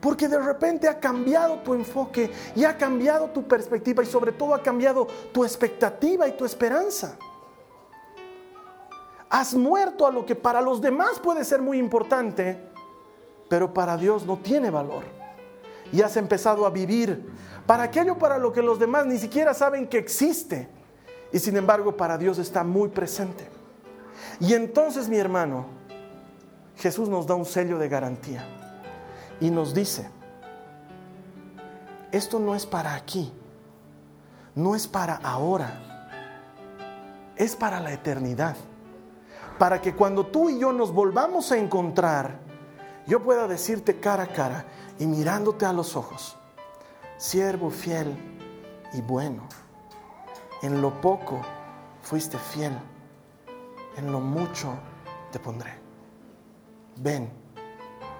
Porque 0.00 0.28
de 0.28 0.38
repente 0.38 0.88
ha 0.88 0.98
cambiado 0.98 1.58
tu 1.58 1.74
enfoque 1.74 2.30
y 2.56 2.64
ha 2.64 2.76
cambiado 2.76 3.28
tu 3.30 3.46
perspectiva 3.46 4.02
y 4.02 4.06
sobre 4.06 4.32
todo 4.32 4.54
ha 4.54 4.62
cambiado 4.62 5.06
tu 5.32 5.44
expectativa 5.44 6.26
y 6.26 6.32
tu 6.32 6.44
esperanza. 6.44 7.16
Has 9.28 9.54
muerto 9.54 10.06
a 10.06 10.10
lo 10.10 10.24
que 10.24 10.34
para 10.34 10.60
los 10.60 10.80
demás 10.80 11.20
puede 11.20 11.44
ser 11.44 11.60
muy 11.60 11.78
importante, 11.78 12.58
pero 13.48 13.72
para 13.72 13.96
Dios 13.96 14.24
no 14.24 14.38
tiene 14.38 14.70
valor. 14.70 15.04
Y 15.92 16.00
has 16.02 16.16
empezado 16.16 16.64
a 16.64 16.70
vivir 16.70 17.30
para 17.66 17.84
aquello 17.84 18.16
para 18.16 18.38
lo 18.38 18.52
que 18.52 18.62
los 18.62 18.78
demás 18.78 19.06
ni 19.06 19.18
siquiera 19.18 19.52
saben 19.52 19.86
que 19.86 19.98
existe. 19.98 20.68
Y 21.30 21.38
sin 21.38 21.56
embargo 21.56 21.96
para 21.96 22.16
Dios 22.16 22.38
está 22.38 22.64
muy 22.64 22.88
presente. 22.88 23.48
Y 24.40 24.54
entonces 24.54 25.08
mi 25.08 25.18
hermano, 25.18 25.66
Jesús 26.76 27.08
nos 27.08 27.26
da 27.26 27.34
un 27.34 27.44
sello 27.44 27.78
de 27.78 27.88
garantía 27.88 28.59
y 29.40 29.50
nos 29.50 29.72
dice, 29.74 30.08
esto 32.12 32.38
no 32.38 32.54
es 32.54 32.66
para 32.66 32.94
aquí, 32.94 33.32
no 34.54 34.74
es 34.74 34.86
para 34.86 35.16
ahora, 35.16 36.06
es 37.36 37.56
para 37.56 37.80
la 37.80 37.92
eternidad. 37.92 38.56
Para 39.58 39.80
que 39.80 39.94
cuando 39.94 40.26
tú 40.26 40.48
y 40.50 40.58
yo 40.58 40.72
nos 40.72 40.92
volvamos 40.92 41.52
a 41.52 41.58
encontrar, 41.58 42.38
yo 43.06 43.22
pueda 43.22 43.46
decirte 43.46 43.98
cara 43.98 44.24
a 44.24 44.28
cara 44.28 44.64
y 44.98 45.06
mirándote 45.06 45.66
a 45.66 45.72
los 45.72 45.96
ojos, 45.96 46.36
siervo 47.16 47.70
fiel 47.70 48.14
y 48.92 49.00
bueno, 49.00 49.42
en 50.62 50.82
lo 50.82 51.00
poco 51.00 51.40
fuiste 52.02 52.38
fiel, 52.38 52.72
en 53.96 54.12
lo 54.12 54.20
mucho 54.20 54.74
te 55.30 55.38
pondré. 55.38 55.78
Ven 56.96 57.39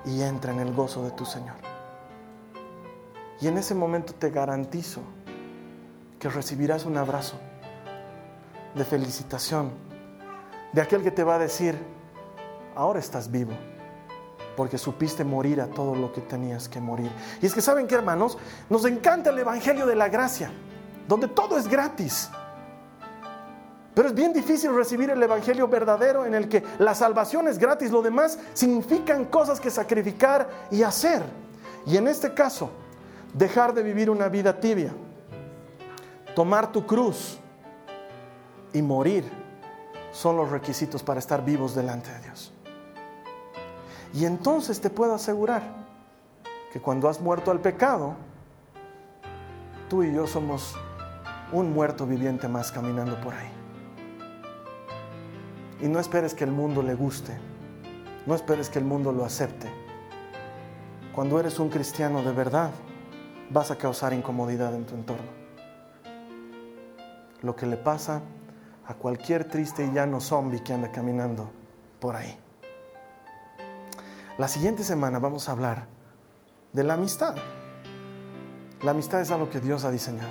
y 0.05 0.23
entra 0.23 0.53
en 0.53 0.61
el 0.61 0.73
gozo 0.73 1.03
de 1.03 1.11
tu 1.11 1.25
Señor. 1.25 1.57
Y 3.41 3.49
en 3.49 3.59
ese 3.59 3.75
momento 3.75 4.15
te 4.15 4.31
garantizo 4.31 5.01
que 6.19 6.29
recibirás 6.29 6.85
un 6.85 6.97
abrazo 6.99 7.37
de 8.75 8.85
felicitación 8.85 9.73
de 10.73 10.81
aquel 10.81 11.03
que 11.03 11.11
te 11.11 11.25
va 11.25 11.37
a 11.37 11.39
decir, 11.39 11.77
ahora 12.77 13.01
estás 13.01 13.31
vivo, 13.31 13.53
porque 14.57 14.79
supiste 14.79 15.25
morir 15.25 15.61
a 15.61 15.67
todo 15.67 15.95
lo 15.95 16.13
que 16.13 16.21
tenías 16.21 16.69
que 16.69 16.81
morir. 16.81 17.11
Y 17.41 17.47
es 17.47 17.55
que 17.55 17.61
saben 17.61 17.87
que 17.87 17.95
hermanos, 17.95 18.39
nos 18.69 18.85
encanta 18.85 19.31
el 19.31 19.39
Evangelio 19.39 19.87
de 19.87 19.97
la 19.97 20.09
Gracia, 20.09 20.51
donde 21.09 21.29
todo 21.29 21.59
es 21.59 21.67
gratis. 21.67 22.31
Pero 23.95 24.09
es 24.09 24.15
bien 24.15 24.33
difícil 24.33 24.75
recibir 24.75 25.11
el 25.11 25.23
Evangelio 25.23 25.67
verdadero 25.67 26.25
en 26.25 26.35
el 26.35 26.49
que 26.49 26.63
la 26.79 26.95
salvación 26.95 27.49
es 27.49 27.59
gratis, 27.59 27.91
lo 27.91 28.03
demás 28.03 28.39
significan 28.55 29.25
cosas 29.25 29.61
que 29.61 29.71
sacrificar 29.71 30.49
y 30.71 30.83
hacer. 30.83 31.23
Y 31.87 31.97
en 31.97 32.07
este 32.07 32.33
caso, 32.33 32.71
dejar 33.35 33.75
de 33.75 33.83
vivir 33.83 34.09
una 34.11 34.29
vida 34.29 34.59
tibia, 34.61 34.93
tomar 36.35 36.71
tu 36.71 36.87
cruz 36.87 37.39
y 38.73 38.81
morir 38.83 39.31
son 40.13 40.37
los 40.37 40.51
requisitos 40.51 41.03
para 41.03 41.19
estar 41.19 41.45
vivos 41.45 41.75
delante 41.75 42.13
de 42.13 42.21
Dios. 42.21 42.53
Y 44.13 44.25
entonces 44.25 44.81
te 44.81 44.91
puedo 44.91 45.15
asegurar 45.15 45.63
que 46.73 46.81
cuando 46.81 47.09
has 47.09 47.21
muerto 47.21 47.51
al 47.51 47.61
pecado, 47.61 48.15
tú 49.89 50.03
y 50.03 50.13
yo 50.13 50.27
somos 50.27 50.77
un 51.53 51.73
muerto 51.73 52.07
viviente 52.07 52.49
más 52.49 52.71
caminando 52.71 53.21
por 53.21 53.35
ahí. 53.35 53.60
Y 55.83 55.89
no 55.89 55.99
esperes 55.99 56.35
que 56.35 56.45
el 56.45 56.51
mundo 56.51 56.83
le 56.83 56.95
guste. 56.95 57.37
No 58.27 58.35
esperes 58.35 58.69
que 58.69 58.79
el 58.79 58.85
mundo 58.85 59.13
lo 59.13 59.25
acepte. 59.25 59.69
Cuando 61.15 61.41
eres 61.41 61.59
un 61.59 61.71
cristiano 61.71 62.23
de 62.23 62.33
verdad, 62.33 62.71
vas 63.51 63.71
a 63.71 63.77
causar 63.77 64.13
incomodidad 64.13 64.75
en 64.75 64.87
tu 64.87 64.95
entorno. 64.95 65.41
Lo 67.43 67.57
que 67.57 67.67
le 67.67 67.77
pasa 67.77 68.21
a 68.87 68.95
cualquier 68.95 69.45
triste 69.45 69.85
y 69.85 69.93
llano 69.93 70.21
zombie 70.21 70.63
que 70.63 70.73
anda 70.73 70.93
caminando 70.93 71.51
por 71.99 72.17
ahí. 72.17 72.37
La 74.39 74.49
siguiente 74.49 74.85
semana 74.85 75.19
vamos 75.19 75.49
a 75.49 75.53
hablar 75.53 75.87
de 76.73 76.85
la 76.85 76.95
amistad. 76.95 77.37
La 78.83 78.93
amistad 78.93 79.21
es 79.21 79.31
algo 79.31 79.51
que 79.51 79.61
Dios 79.61 79.85
ha 79.85 79.91
diseñado, 79.91 80.31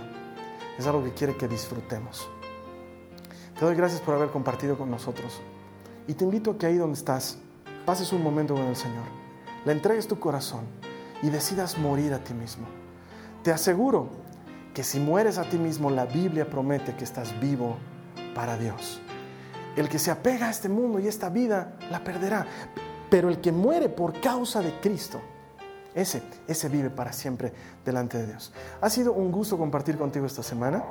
es 0.77 0.87
algo 0.87 1.03
que 1.03 1.13
quiere 1.13 1.37
que 1.37 1.47
disfrutemos. 1.47 2.29
Te 3.59 3.65
doy 3.65 3.75
gracias 3.75 3.99
por 3.99 4.15
haber 4.15 4.29
compartido 4.29 4.77
con 4.77 4.89
nosotros 4.89 5.41
y 6.07 6.13
te 6.13 6.23
invito 6.23 6.51
a 6.51 6.57
que 6.57 6.65
ahí 6.65 6.77
donde 6.77 6.97
estás 6.97 7.37
pases 7.85 8.13
un 8.13 8.23
momento 8.23 8.53
con 8.53 8.63
el 8.63 8.75
Señor, 8.77 9.03
le 9.65 9.73
entregues 9.73 10.07
tu 10.07 10.17
corazón 10.17 10.61
y 11.21 11.29
decidas 11.29 11.77
morir 11.77 12.13
a 12.13 12.23
ti 12.23 12.33
mismo. 12.33 12.67
Te 13.43 13.51
aseguro 13.51 14.07
que 14.73 14.81
si 14.81 15.01
mueres 15.01 15.37
a 15.37 15.43
ti 15.43 15.57
mismo, 15.57 15.89
la 15.89 16.05
Biblia 16.05 16.49
promete 16.49 16.95
que 16.95 17.03
estás 17.03 17.37
vivo 17.41 17.75
para 18.33 18.57
Dios. 18.57 19.01
El 19.75 19.89
que 19.89 19.99
se 19.99 20.09
apega 20.09 20.47
a 20.47 20.51
este 20.51 20.69
mundo 20.69 20.97
y 20.97 21.07
esta 21.07 21.27
vida 21.27 21.75
la 21.91 22.01
perderá, 22.01 22.47
pero 23.09 23.27
el 23.27 23.41
que 23.41 23.51
muere 23.51 23.89
por 23.89 24.21
causa 24.21 24.61
de 24.61 24.71
Cristo, 24.79 25.19
ese, 25.93 26.23
ese 26.47 26.69
vive 26.69 26.91
para 26.91 27.11
siempre 27.11 27.51
delante 27.83 28.19
de 28.19 28.27
Dios. 28.27 28.53
Ha 28.79 28.89
sido 28.89 29.11
un 29.11 29.33
gusto 29.33 29.57
compartir 29.57 29.97
contigo 29.97 30.25
esta 30.25 30.43
semana. 30.43 30.81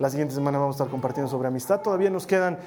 La 0.00 0.08
siguiente 0.08 0.34
semana 0.34 0.58
vamos 0.58 0.76
a 0.76 0.78
estar 0.78 0.90
compartiendo 0.90 1.30
sobre 1.30 1.48
amistad. 1.48 1.82
Todavía 1.82 2.08
nos 2.08 2.26
quedan 2.26 2.58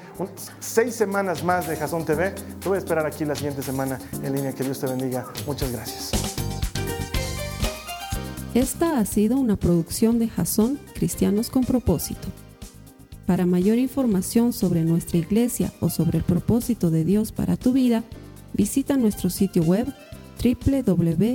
seis 0.60 0.94
semanas 0.94 1.42
más 1.42 1.66
de 1.66 1.74
Jason 1.76 2.04
TV. 2.04 2.30
Te 2.30 2.68
voy 2.68 2.76
a 2.76 2.78
esperar 2.78 3.04
aquí 3.06 3.24
la 3.24 3.34
siguiente 3.34 3.60
semana 3.60 3.98
en 4.22 4.36
línea. 4.36 4.52
Que 4.52 4.62
Dios 4.62 4.78
te 4.78 4.86
bendiga. 4.86 5.26
Muchas 5.44 5.72
gracias. 5.72 6.12
Esta 8.54 9.00
ha 9.00 9.04
sido 9.04 9.36
una 9.36 9.56
producción 9.56 10.20
de 10.20 10.28
Jason 10.28 10.78
Cristianos 10.94 11.50
con 11.50 11.64
Propósito. 11.64 12.28
Para 13.26 13.46
mayor 13.46 13.78
información 13.78 14.52
sobre 14.52 14.84
nuestra 14.84 15.18
iglesia 15.18 15.72
o 15.80 15.90
sobre 15.90 16.18
el 16.18 16.24
propósito 16.24 16.92
de 16.92 17.04
Dios 17.04 17.32
para 17.32 17.56
tu 17.56 17.72
vida, 17.72 18.04
visita 18.52 18.96
nuestro 18.96 19.28
sitio 19.28 19.64
web 19.64 19.92
www.jason.info. 20.40 21.34